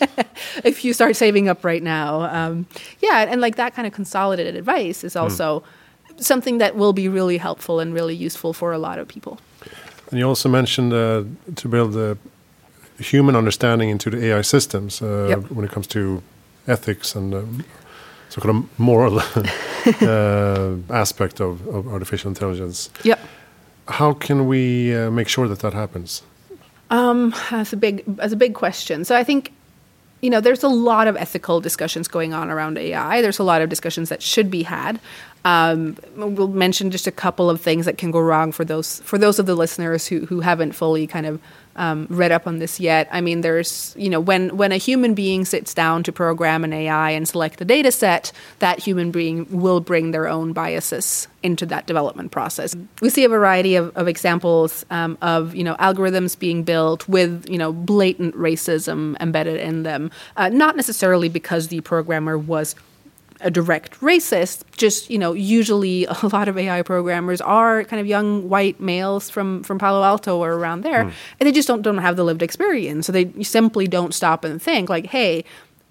if 0.63 0.85
you 0.85 0.93
start 0.93 1.17
saving 1.17 1.49
up 1.49 1.65
right 1.65 1.83
now. 1.83 2.23
Um, 2.23 2.67
yeah, 3.01 3.27
and 3.29 3.41
like 3.41 3.57
that 3.57 3.75
kind 3.75 3.87
of 3.87 3.95
consolidated 3.95 4.57
advice 4.57 5.05
is 5.05 5.15
hmm. 5.15 5.21
also. 5.21 5.61
Mm 5.61 5.65
something 6.19 6.59
that 6.59 6.77
will 6.77 6.93
be 6.93 7.09
really 7.09 7.39
helpful 7.39 7.81
and 7.81 7.95
really 7.95 8.15
useful 8.15 8.53
for 8.53 8.73
a 8.73 8.79
lot 8.79 8.99
of 8.99 9.09
people. 9.09 9.39
And 10.11 10.19
you 10.19 10.29
also 10.29 10.49
mentioned 10.49 10.93
uh, 10.93 11.25
to 11.57 11.69
build 11.69 11.93
the 11.93 12.17
human 12.99 13.37
understanding 13.37 13.91
into 13.91 14.11
the 14.11 14.27
AI 14.27 14.43
systems 14.43 15.03
uh, 15.03 15.27
yep. 15.29 15.51
when 15.51 15.65
it 15.65 15.73
comes 15.73 15.87
to 15.89 16.23
ethics 16.67 17.15
and 17.15 17.35
um, 17.35 17.65
so 18.29 18.41
kind 18.41 18.57
of 18.57 18.79
moral 18.79 19.19
uh, 20.03 20.77
aspect 20.91 21.41
of, 21.41 21.67
of, 21.69 21.89
artificial 21.89 22.29
intelligence. 22.29 22.91
Yep. 23.03 23.21
How 23.89 24.13
can 24.15 24.47
we 24.47 24.95
uh, 24.95 25.11
make 25.11 25.29
sure 25.29 25.49
that 25.49 25.59
that 25.61 25.73
happens? 25.73 26.23
Um, 26.91 27.35
that's 27.51 27.73
a 27.73 27.77
big 27.77 28.05
that's 28.07 28.33
a 28.33 28.37
big 28.37 28.55
question. 28.55 29.05
So 29.05 29.17
I 29.17 29.25
think 29.25 29.53
you 30.21 30.31
know, 30.31 30.41
there's 30.41 30.63
a 30.63 30.69
lot 30.69 31.07
of 31.07 31.17
ethical 31.17 31.61
discussions 31.61 32.09
going 32.09 32.33
on 32.33 32.51
around 32.51 32.79
AI. 32.79 33.21
There's 33.21 33.39
a 33.39 33.45
lot 33.45 33.61
of 33.61 33.69
discussions 33.69 34.09
that 34.09 34.23
should 34.23 34.51
be 34.51 34.63
had. 34.63 34.99
Um, 35.45 35.99
we'll 36.17 36.49
mention 36.49 36.91
just 36.91 37.07
a 37.07 37.13
couple 37.13 37.51
of 37.51 37.61
things 37.61 37.85
that 37.85 37.99
can 37.99 38.11
go 38.11 38.21
wrong 38.21 38.51
for 38.51 38.65
those 38.65 39.01
for 39.01 39.19
those 39.19 39.39
of 39.39 39.47
the 39.47 39.55
listeners 39.55 40.07
who 40.07 40.25
who 40.27 40.41
haven't 40.41 40.73
fully 40.73 41.07
kind 41.07 41.27
of 41.27 41.41
um, 41.77 42.07
read 42.09 42.33
up 42.33 42.47
on 42.47 42.59
this 42.59 42.79
yet. 42.79 43.09
I 43.11 43.21
mean, 43.21 43.41
there's 43.41 43.95
you 43.99 44.09
know 44.09 44.21
when 44.21 44.57
when 44.57 44.73
a 44.73 44.77
human 44.77 45.15
being 45.15 45.45
sits 45.45 45.75
down 45.75 46.03
to 46.05 46.13
program 46.13 46.65
an 46.65 46.73
AI 46.73 47.11
and 47.11 47.29
select 47.29 47.61
a 47.61 47.65
data 47.65 47.93
set, 47.93 48.33
that 48.61 48.79
human 48.79 49.11
being 49.11 49.47
will 49.51 49.81
bring 49.81 50.13
their 50.13 50.29
own 50.29 50.53
biases 50.53 51.29
into 51.43 51.67
that 51.67 51.87
development 51.87 52.31
process. 52.33 52.75
We 53.03 53.11
see 53.11 53.25
a 53.25 53.29
variety 53.29 53.77
of, 53.77 53.95
of 53.97 54.09
examples 54.09 54.87
um, 54.91 55.19
of 55.21 55.55
you 55.55 55.65
know 55.65 55.75
algorithms 55.77 56.39
being 56.39 56.63
built 56.63 57.07
with 57.09 57.47
you 57.49 57.59
know 57.59 57.73
blatant 57.73 58.35
racism 58.35 59.17
embedded 59.21 59.61
in 59.61 59.83
them, 59.83 60.11
uh, 60.37 60.49
not 60.49 60.77
necessarily 60.77 61.29
because 61.29 61.69
the 61.69 61.81
programmer 61.81 62.39
was 62.39 62.75
a 63.45 63.51
direct 63.51 64.01
racist. 64.01 64.63
Just 64.77 65.11
you 65.11 65.19
know, 65.19 65.33
usually 65.33 66.05
a 66.23 66.27
lot 66.33 66.49
of 66.49 66.59
AI 66.59 66.83
programmers 66.83 67.41
are 67.41 67.85
kind 67.85 68.01
of 68.01 68.07
young 68.07 68.49
white 68.49 68.81
males 68.81 69.31
from 69.31 69.63
from 69.63 69.79
Palo 69.79 70.03
Alto 70.03 70.39
or 70.39 70.55
around 70.55 70.83
there, 70.83 71.05
mm. 71.05 71.13
and 71.39 71.47
they 71.47 71.53
just 71.53 71.69
don't 71.69 71.83
don't 71.83 71.99
have 71.99 72.17
the 72.17 72.25
lived 72.25 72.43
experience. 72.43 73.07
So 73.07 73.13
they 73.13 73.31
simply 73.43 73.87
don't 73.87 74.13
stop 74.13 74.45
and 74.45 74.61
think 74.61 74.89
like, 74.89 75.07
hey, 75.07 75.45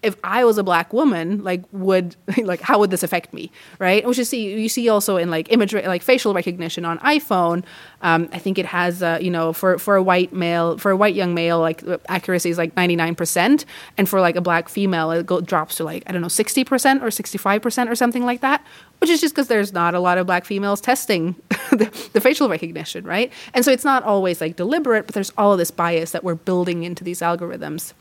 if 0.03 0.17
I 0.23 0.43
was 0.43 0.57
a 0.57 0.63
black 0.63 0.93
woman, 0.93 1.43
like 1.43 1.63
would 1.71 2.15
like 2.43 2.61
how 2.61 2.77
would 2.79 2.91
this 2.91 3.03
affect 3.03 3.33
me, 3.33 3.51
right? 3.79 4.05
Which 4.05 4.17
you 4.17 4.25
see 4.25 4.61
you 4.61 4.69
see 4.69 4.89
also 4.89 5.17
in 5.17 5.31
like 5.31 5.51
image 5.51 5.73
like 5.73 6.03
facial 6.03 6.33
recognition 6.33 6.85
on 6.85 6.99
iPhone. 6.99 7.63
Um, 8.01 8.29
I 8.33 8.37
think 8.39 8.59
it 8.59 8.65
has 8.65 9.01
uh, 9.01 9.17
you 9.21 9.31
know 9.31 9.53
for 9.53 9.79
for 9.79 9.95
a 9.95 10.03
white 10.03 10.33
male 10.33 10.77
for 10.77 10.91
a 10.91 10.97
white 10.97 11.15
young 11.15 11.33
male 11.33 11.59
like 11.59 11.83
accuracy 12.09 12.49
is 12.49 12.57
like 12.57 12.75
ninety 12.75 12.95
nine 12.95 13.15
percent, 13.15 13.65
and 13.97 14.07
for 14.07 14.19
like 14.19 14.35
a 14.35 14.41
black 14.41 14.69
female 14.69 15.11
it 15.11 15.25
go, 15.25 15.41
drops 15.41 15.75
to 15.75 15.83
like 15.83 16.03
I 16.05 16.11
don't 16.11 16.21
know 16.21 16.27
sixty 16.27 16.63
percent 16.63 17.01
or 17.03 17.09
sixty 17.09 17.37
five 17.37 17.61
percent 17.61 17.89
or 17.89 17.95
something 17.95 18.25
like 18.25 18.41
that. 18.41 18.63
Which 18.99 19.09
is 19.09 19.19
just 19.19 19.35
because 19.35 19.47
there's 19.47 19.73
not 19.73 19.95
a 19.95 19.99
lot 19.99 20.17
of 20.17 20.27
black 20.27 20.45
females 20.45 20.79
testing 20.79 21.35
the, 21.71 22.09
the 22.13 22.21
facial 22.21 22.47
recognition, 22.47 23.03
right? 23.03 23.33
And 23.53 23.65
so 23.65 23.71
it's 23.71 23.83
not 23.83 24.03
always 24.03 24.39
like 24.39 24.55
deliberate, 24.55 25.07
but 25.07 25.13
there's 25.13 25.31
all 25.37 25.51
of 25.51 25.57
this 25.57 25.71
bias 25.71 26.11
that 26.11 26.23
we're 26.23 26.35
building 26.35 26.83
into 26.83 27.03
these 27.03 27.19
algorithms. 27.19 27.93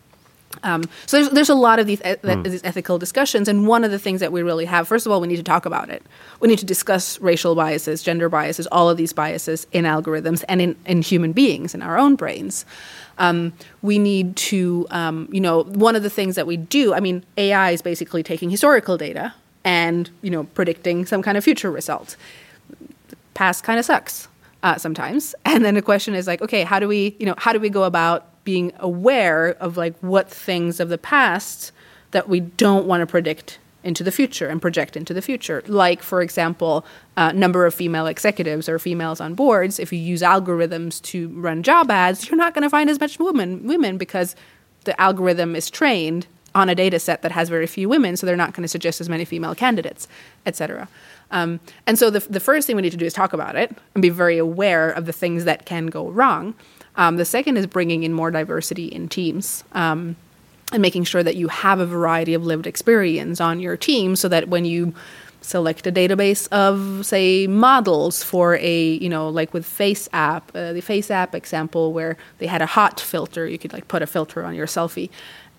Um, 0.62 0.84
so 1.06 1.18
there's, 1.18 1.30
there's 1.30 1.48
a 1.48 1.54
lot 1.54 1.78
of 1.78 1.86
these, 1.86 2.00
mm. 2.00 2.44
these 2.44 2.62
ethical 2.64 2.98
discussions, 2.98 3.48
and 3.48 3.66
one 3.66 3.84
of 3.84 3.90
the 3.90 3.98
things 3.98 4.20
that 4.20 4.32
we 4.32 4.42
really 4.42 4.64
have, 4.64 4.88
first 4.88 5.06
of 5.06 5.12
all, 5.12 5.20
we 5.20 5.28
need 5.28 5.36
to 5.36 5.42
talk 5.42 5.66
about 5.66 5.90
it. 5.90 6.02
We 6.40 6.48
need 6.48 6.58
to 6.58 6.66
discuss 6.66 7.20
racial 7.20 7.54
biases, 7.54 8.02
gender 8.02 8.28
biases, 8.28 8.66
all 8.68 8.88
of 8.88 8.96
these 8.96 9.12
biases 9.12 9.66
in 9.72 9.84
algorithms 9.84 10.44
and 10.48 10.60
in, 10.60 10.76
in 10.86 11.02
human 11.02 11.32
beings, 11.32 11.74
in 11.74 11.82
our 11.82 11.98
own 11.98 12.16
brains. 12.16 12.64
Um, 13.18 13.52
we 13.82 13.98
need 13.98 14.36
to, 14.36 14.86
um, 14.90 15.28
you 15.30 15.40
know, 15.40 15.64
one 15.64 15.96
of 15.96 16.02
the 16.02 16.10
things 16.10 16.34
that 16.36 16.46
we 16.46 16.56
do, 16.56 16.94
I 16.94 17.00
mean, 17.00 17.24
AI 17.36 17.70
is 17.70 17.82
basically 17.82 18.22
taking 18.22 18.50
historical 18.50 18.96
data 18.96 19.34
and, 19.64 20.10
you 20.22 20.30
know, 20.30 20.44
predicting 20.44 21.06
some 21.06 21.22
kind 21.22 21.36
of 21.36 21.44
future 21.44 21.70
result. 21.70 22.16
The 23.08 23.16
past 23.34 23.64
kind 23.64 23.78
of 23.78 23.84
sucks 23.84 24.28
uh, 24.62 24.76
sometimes. 24.76 25.34
And 25.44 25.64
then 25.64 25.74
the 25.74 25.82
question 25.82 26.14
is 26.14 26.26
like, 26.26 26.40
okay, 26.40 26.62
how 26.62 26.78
do 26.78 26.88
we, 26.88 27.14
you 27.18 27.26
know, 27.26 27.34
how 27.36 27.52
do 27.52 27.60
we 27.60 27.68
go 27.68 27.84
about 27.84 28.26
being 28.44 28.72
aware 28.78 29.56
of 29.60 29.76
like 29.76 29.96
what 30.00 30.28
things 30.28 30.80
of 30.80 30.88
the 30.88 30.98
past 30.98 31.72
that 32.10 32.28
we 32.28 32.40
don't 32.40 32.86
want 32.86 33.00
to 33.00 33.06
predict 33.06 33.58
into 33.84 34.04
the 34.04 34.12
future 34.12 34.46
and 34.48 34.62
project 34.62 34.96
into 34.96 35.12
the 35.12 35.22
future. 35.22 35.62
Like, 35.66 36.02
for 36.02 36.22
example, 36.22 36.84
uh, 37.16 37.32
number 37.32 37.66
of 37.66 37.74
female 37.74 38.06
executives 38.06 38.68
or 38.68 38.78
females 38.78 39.20
on 39.20 39.34
boards. 39.34 39.80
If 39.80 39.92
you 39.92 39.98
use 39.98 40.22
algorithms 40.22 41.02
to 41.02 41.28
run 41.30 41.62
job 41.62 41.90
ads, 41.90 42.28
you're 42.28 42.36
not 42.36 42.54
going 42.54 42.62
to 42.62 42.70
find 42.70 42.88
as 42.88 43.00
much 43.00 43.18
women 43.18 43.66
women 43.66 43.98
because 43.98 44.36
the 44.84 45.00
algorithm 45.00 45.56
is 45.56 45.70
trained 45.70 46.26
on 46.54 46.68
a 46.68 46.74
data 46.74 46.98
set 46.98 47.22
that 47.22 47.32
has 47.32 47.48
very 47.48 47.66
few 47.66 47.88
women, 47.88 48.16
so 48.16 48.26
they're 48.26 48.36
not 48.36 48.52
going 48.52 48.62
to 48.62 48.68
suggest 48.68 49.00
as 49.00 49.08
many 49.08 49.24
female 49.24 49.54
candidates, 49.54 50.06
et 50.44 50.54
cetera. 50.54 50.86
Um, 51.30 51.60
and 51.86 51.98
so 51.98 52.10
the, 52.10 52.20
the 52.20 52.40
first 52.40 52.66
thing 52.66 52.76
we 52.76 52.82
need 52.82 52.90
to 52.90 52.98
do 52.98 53.06
is 53.06 53.14
talk 53.14 53.32
about 53.32 53.56
it 53.56 53.74
and 53.94 54.02
be 54.02 54.10
very 54.10 54.36
aware 54.36 54.90
of 54.90 55.06
the 55.06 55.12
things 55.12 55.44
that 55.44 55.64
can 55.64 55.86
go 55.86 56.10
wrong. 56.10 56.54
Um, 56.96 57.16
the 57.16 57.24
second 57.24 57.56
is 57.56 57.66
bringing 57.66 58.02
in 58.02 58.12
more 58.12 58.30
diversity 58.30 58.86
in 58.86 59.08
teams. 59.08 59.64
Um, 59.72 60.16
and 60.72 60.80
making 60.80 61.04
sure 61.04 61.22
that 61.22 61.36
you 61.36 61.48
have 61.48 61.80
a 61.80 61.86
variety 61.86 62.34
of 62.34 62.46
lived 62.46 62.66
experience 62.66 63.40
on 63.40 63.60
your 63.60 63.76
team 63.76 64.16
so 64.16 64.28
that 64.28 64.48
when 64.48 64.64
you 64.64 64.94
select 65.42 65.86
a 65.86 65.92
database 65.92 66.48
of 66.52 67.04
say 67.04 67.46
models 67.46 68.22
for 68.22 68.56
a 68.56 68.92
you 68.94 69.08
know 69.08 69.28
like 69.28 69.52
with 69.52 69.66
FaceApp 69.66 70.42
uh, 70.54 70.72
the 70.72 70.80
FaceApp 70.80 71.34
example 71.34 71.92
where 71.92 72.16
they 72.38 72.46
had 72.46 72.62
a 72.62 72.66
hot 72.66 73.00
filter 73.00 73.46
you 73.46 73.58
could 73.58 73.72
like 73.72 73.88
put 73.88 74.02
a 74.02 74.06
filter 74.06 74.44
on 74.44 74.54
your 74.54 74.66
selfie 74.66 75.10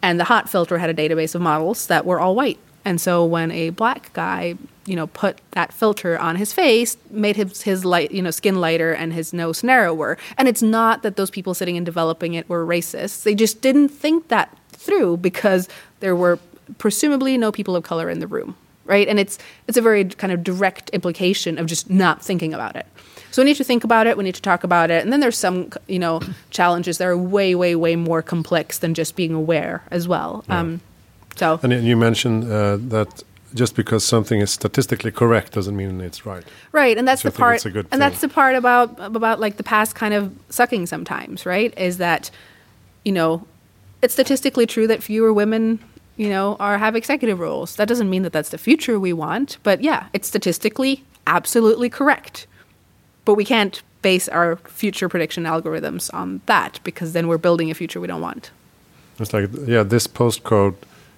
and 0.01 0.19
the 0.19 0.23
hot 0.23 0.49
filter 0.49 0.77
had 0.77 0.89
a 0.89 0.93
database 0.93 1.35
of 1.35 1.41
models 1.41 1.87
that 1.87 2.05
were 2.05 2.19
all 2.19 2.33
white 2.33 2.57
and 2.85 2.99
so 2.99 3.25
when 3.25 3.51
a 3.51 3.69
black 3.69 4.11
guy 4.13 4.55
you 4.85 4.95
know, 4.95 5.07
put 5.07 5.39
that 5.51 5.73
filter 5.73 6.17
on 6.17 6.35
his 6.35 6.53
face 6.53 6.97
made 7.09 7.35
his 7.35 7.61
his 7.61 7.85
light, 7.85 8.11
you 8.11 8.21
know, 8.21 8.31
skin 8.31 8.59
lighter 8.59 8.91
and 8.91 9.13
his 9.13 9.33
nose 9.33 9.63
narrower. 9.63 10.17
And 10.37 10.47
it's 10.47 10.61
not 10.61 11.03
that 11.03 11.15
those 11.15 11.31
people 11.31 11.53
sitting 11.53 11.77
and 11.77 11.85
developing 11.85 12.33
it 12.33 12.49
were 12.49 12.65
racists. 12.65 13.23
They 13.23 13.35
just 13.35 13.61
didn't 13.61 13.89
think 13.89 14.27
that 14.27 14.55
through 14.69 15.17
because 15.17 15.69
there 16.01 16.15
were 16.15 16.39
presumably 16.77 17.37
no 17.37 17.51
people 17.51 17.75
of 17.75 17.83
color 17.83 18.09
in 18.09 18.19
the 18.19 18.27
room, 18.27 18.55
right? 18.85 19.07
And 19.07 19.19
it's 19.19 19.37
it's 19.67 19.77
a 19.77 19.81
very 19.81 20.05
kind 20.05 20.33
of 20.33 20.43
direct 20.43 20.89
implication 20.89 21.57
of 21.57 21.65
just 21.65 21.89
not 21.89 22.21
thinking 22.21 22.53
about 22.53 22.75
it. 22.75 22.85
So 23.31 23.41
we 23.41 23.45
need 23.47 23.57
to 23.57 23.63
think 23.63 23.83
about 23.83 24.05
it. 24.05 24.15
We 24.17 24.23
need 24.23 24.35
to 24.35 24.41
talk 24.41 24.63
about 24.63 24.91
it. 24.91 25.01
And 25.01 25.11
then 25.11 25.19
there's 25.19 25.37
some, 25.37 25.71
you 25.87 25.97
know, 25.97 26.21
challenges 26.51 26.99
that 26.99 27.07
are 27.07 27.17
way, 27.17 27.55
way, 27.55 27.73
way 27.75 27.95
more 27.95 28.21
complex 28.21 28.77
than 28.77 28.93
just 28.93 29.15
being 29.15 29.33
aware 29.33 29.81
as 29.89 30.07
well. 30.07 30.43
Yeah. 30.47 30.59
Um, 30.59 30.81
so 31.35 31.59
And 31.63 31.73
you 31.73 31.97
mentioned 31.97 32.43
uh, 32.45 32.77
that 32.89 33.23
just 33.53 33.75
because 33.75 34.03
something 34.03 34.39
is 34.39 34.51
statistically 34.51 35.11
correct 35.11 35.53
doesn't 35.53 35.75
mean 35.75 36.01
it's 36.01 36.25
right. 36.25 36.43
Right, 36.71 36.97
and 36.97 37.07
that's 37.07 37.21
So 37.21 37.29
the 37.29 37.37
part, 37.37 37.55
it's 37.55 37.65
a 37.65 37.69
good 37.69 37.87
and 37.91 38.01
that's 38.01 38.21
the 38.21 38.27
part 38.27 38.55
about 38.55 38.99
about 38.99 39.39
like 39.39 39.57
the 39.57 39.63
past 39.63 39.95
kind 39.95 40.13
of 40.13 40.33
sucking 40.49 40.87
sometimes, 40.87 41.45
right? 41.45 41.73
Is 41.77 41.97
that, 41.97 42.31
you 43.05 43.11
know, 43.11 43.45
it's 44.01 44.13
statistically 44.13 44.65
true 44.65 44.87
that 44.87 45.03
fewer 45.03 45.31
women, 45.31 45.79
you 46.17 46.29
know, 46.29 46.57
are 46.59 46.77
have 46.77 46.95
executive 46.95 47.39
roles. 47.39 47.75
That 47.75 47.87
doesn't 47.87 48.09
mean 48.09 48.23
that 48.23 48.33
that's 48.33 48.49
the 48.49 48.57
future 48.57 48.99
we 48.99 49.13
want, 49.13 49.57
but 49.63 49.81
yeah, 49.81 50.07
it's 50.13 50.27
statistically 50.27 51.03
absolutely 51.27 51.89
correct. 51.89 52.47
But 53.25 53.35
we 53.35 53.45
can't 53.45 53.81
base 54.01 54.27
our 54.27 54.57
future 54.57 55.07
prediction 55.07 55.45
algorithms 55.45 56.13
on 56.13 56.41
that 56.45 56.79
because 56.83 57.13
then 57.13 57.27
we're 57.27 57.37
building 57.37 57.71
a 57.71 57.73
future 57.73 58.01
we 58.01 58.07
don't 58.07 58.21
want. 58.21 58.51
It's 59.19 59.31
like, 59.31 59.49
yeah, 59.65 59.83
this 59.83 60.07
postcode 60.07 60.75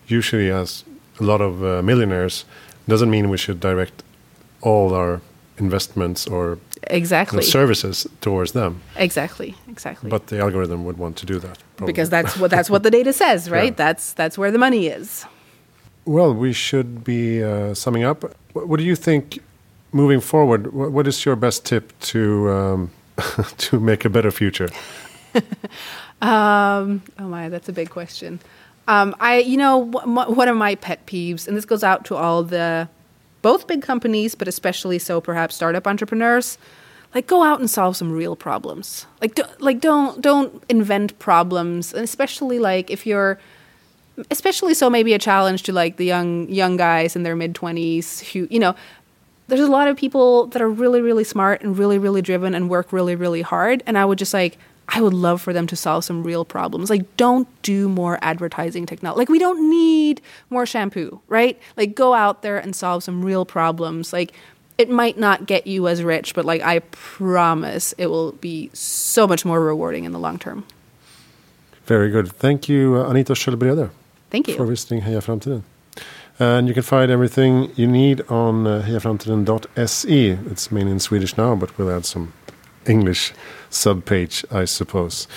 usually 0.08 0.50
as 0.52 0.84
a 1.20 1.24
lot 1.24 1.42
of 1.42 1.64
uh, 1.64 1.82
millionaires. 1.82 2.46
Doesn't 2.88 3.10
mean 3.10 3.30
we 3.30 3.38
should 3.38 3.60
direct 3.60 4.04
all 4.62 4.94
our 4.94 5.22
investments 5.58 6.28
or 6.28 6.58
Exactly. 6.88 7.42
services 7.42 8.06
towards 8.22 8.52
them. 8.52 8.82
exactly. 8.96 9.56
Exactly. 9.68 10.10
But 10.10 10.28
the 10.28 10.40
algorithm 10.40 10.86
would 10.86 10.98
want 10.98 11.16
to 11.18 11.26
do 11.26 11.40
that. 11.40 11.58
probably. 11.78 11.94
because 11.94 12.10
that's 12.10 12.38
what 12.38 12.52
that's 12.52 12.70
what 12.70 12.84
the 12.84 12.92
data 12.92 13.12
says, 13.14 13.50
right? 13.58 13.72
Yeah. 13.72 13.86
That's 13.86 14.14
that's 14.14 14.38
where 14.38 14.52
the 14.52 14.60
money 14.60 14.88
is. 14.88 15.26
Well, 16.06 16.34
we 16.36 16.54
should 16.54 17.04
be 17.04 17.44
uh, 17.44 17.74
summing 17.74 18.04
up. 18.04 18.24
What, 18.54 18.68
what 18.68 18.78
do 18.80 18.84
you 18.86 18.96
think 18.96 19.40
moving 19.92 20.22
forward? 20.22 20.74
What, 20.74 20.92
what 20.92 21.08
is 21.08 21.26
your 21.26 21.36
best 21.36 21.66
tip 21.66 21.92
to 22.12 22.50
um, 22.52 22.92
to 23.58 23.80
make 23.80 24.06
a 24.06 24.10
better 24.10 24.32
future? 24.32 24.70
Um, 26.22 27.02
oh 27.20 27.28
my, 27.28 27.50
that's 27.50 27.68
a 27.70 27.74
big 27.74 27.90
question. 27.90 28.40
Um, 28.88 29.16
I, 29.20 29.40
you 29.40 29.58
know, 29.58 29.78
one 29.78 30.48
of 30.48 30.56
my 30.58 30.76
pet 30.76 31.06
peeves, 31.06 31.48
and 31.48 31.58
this 31.58 31.66
goes 31.66 31.84
out 31.84 32.06
to 32.06 32.16
all 32.16 32.44
the, 32.44 32.88
both 33.42 33.68
big 33.68 33.82
companies, 33.82 34.36
but 34.36 34.48
especially 34.48 35.00
so 35.00 35.20
perhaps 35.20 35.56
startup 35.56 35.88
entrepreneurs, 35.88 36.58
like 37.16 37.28
go 37.28 37.44
out 37.44 37.60
and 37.60 37.70
solve 37.70 37.98
some 37.98 38.12
real 38.12 38.36
problems. 38.36 39.06
Like, 39.22 39.36
do, 39.36 39.44
like 39.60 39.80
don't 39.80 40.22
don't 40.22 40.64
invent 40.70 41.18
problems, 41.18 41.94
and 41.94 42.04
especially 42.04 42.60
like 42.60 42.92
if 42.92 43.08
you're, 43.08 43.40
especially 44.30 44.74
so 44.74 44.90
maybe 44.90 45.14
a 45.14 45.20
challenge 45.20 45.64
to 45.64 45.74
like 45.74 45.98
the 45.98 46.06
young 46.06 46.48
young 46.50 46.78
guys 46.78 47.16
in 47.16 47.24
their 47.24 47.36
mid 47.36 47.56
twenties 47.56 48.22
who 48.22 48.48
you 48.50 48.60
know 48.60 48.76
there's 49.48 49.62
a 49.62 49.68
lot 49.68 49.88
of 49.88 49.98
people 49.98 50.48
that 50.48 50.62
are 50.62 50.70
really 50.70 51.02
really 51.02 51.24
smart 51.24 51.62
and 51.62 51.78
really 51.78 51.98
really 51.98 52.22
driven 52.22 52.56
and 52.56 52.70
work 52.70 52.92
really 52.94 53.16
really 53.16 53.42
hard 53.42 53.84
and 53.86 53.98
i 53.98 54.06
would 54.06 54.18
just 54.18 54.34
like 54.34 54.58
i 54.90 55.02
would 55.02 55.14
love 55.14 55.42
for 55.42 55.54
them 55.54 55.68
to 55.68 55.76
solve 55.76 56.04
some 56.04 56.24
real 56.24 56.46
problems 56.46 56.90
like 56.90 57.18
don't 57.18 57.48
do 57.62 57.88
more 57.90 58.18
advertising 58.22 58.86
technology 58.86 59.18
like 59.20 59.30
we 59.30 59.40
don't 59.40 59.70
need 59.70 60.22
more 60.50 60.66
shampoo 60.66 61.20
right 61.28 61.60
like 61.78 61.96
go 61.96 62.14
out 62.14 62.42
there 62.42 62.58
and 62.58 62.76
solve 62.76 63.04
some 63.04 63.24
real 63.24 63.46
problems 63.46 64.14
like 64.14 64.34
it 64.78 64.90
might 64.90 65.18
not 65.18 65.46
get 65.46 65.66
you 65.68 65.88
as 65.88 66.04
rich 66.04 66.34
but 66.36 66.46
like 66.46 66.62
i 66.62 66.80
promise 66.92 67.94
it 67.98 68.08
will 68.08 68.34
be 68.34 68.70
so 68.74 69.28
much 69.28 69.46
more 69.46 69.62
rewarding 69.62 70.04
in 70.06 70.12
the 70.12 70.20
long 70.20 70.38
term 70.40 70.64
Very 71.88 72.10
good. 72.10 72.28
Thank 72.40 72.68
you, 72.68 72.96
uh, 72.96 73.10
Anita 73.10 73.34
Schjøll 73.34 73.58
Brede, 73.58 73.90
thank 74.32 74.48
you 74.48 74.56
for 74.56 74.66
visiting 74.66 75.02
Heja 75.02 75.22
Framtiden. 75.22 75.62
And 76.40 76.68
you 76.68 76.74
can 76.74 76.84
find 76.84 77.12
everything 77.12 77.72
you 77.76 77.88
need 77.88 78.22
on 78.30 78.66
uh, 78.68 78.84
hejaframtiden.se. 78.86 80.38
It's 80.52 80.72
mainly 80.72 80.92
in 80.92 81.00
Swedish 81.00 81.38
now, 81.38 81.56
but 81.56 81.78
we'll 81.78 81.92
add 81.96 82.06
some 82.06 82.34
English 82.88 83.34
subpage, 83.70 84.46
I 84.52 84.66
suppose. 84.66 85.28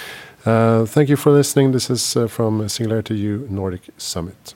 Uh, 0.44 0.86
thank 0.86 1.08
you 1.08 1.16
for 1.16 1.30
listening. 1.32 1.72
This 1.72 1.90
is 1.90 2.16
uh, 2.16 2.26
from 2.28 2.68
Singularity 2.68 3.16
U 3.16 3.46
Nordic 3.50 3.82
Summit. 3.98 4.54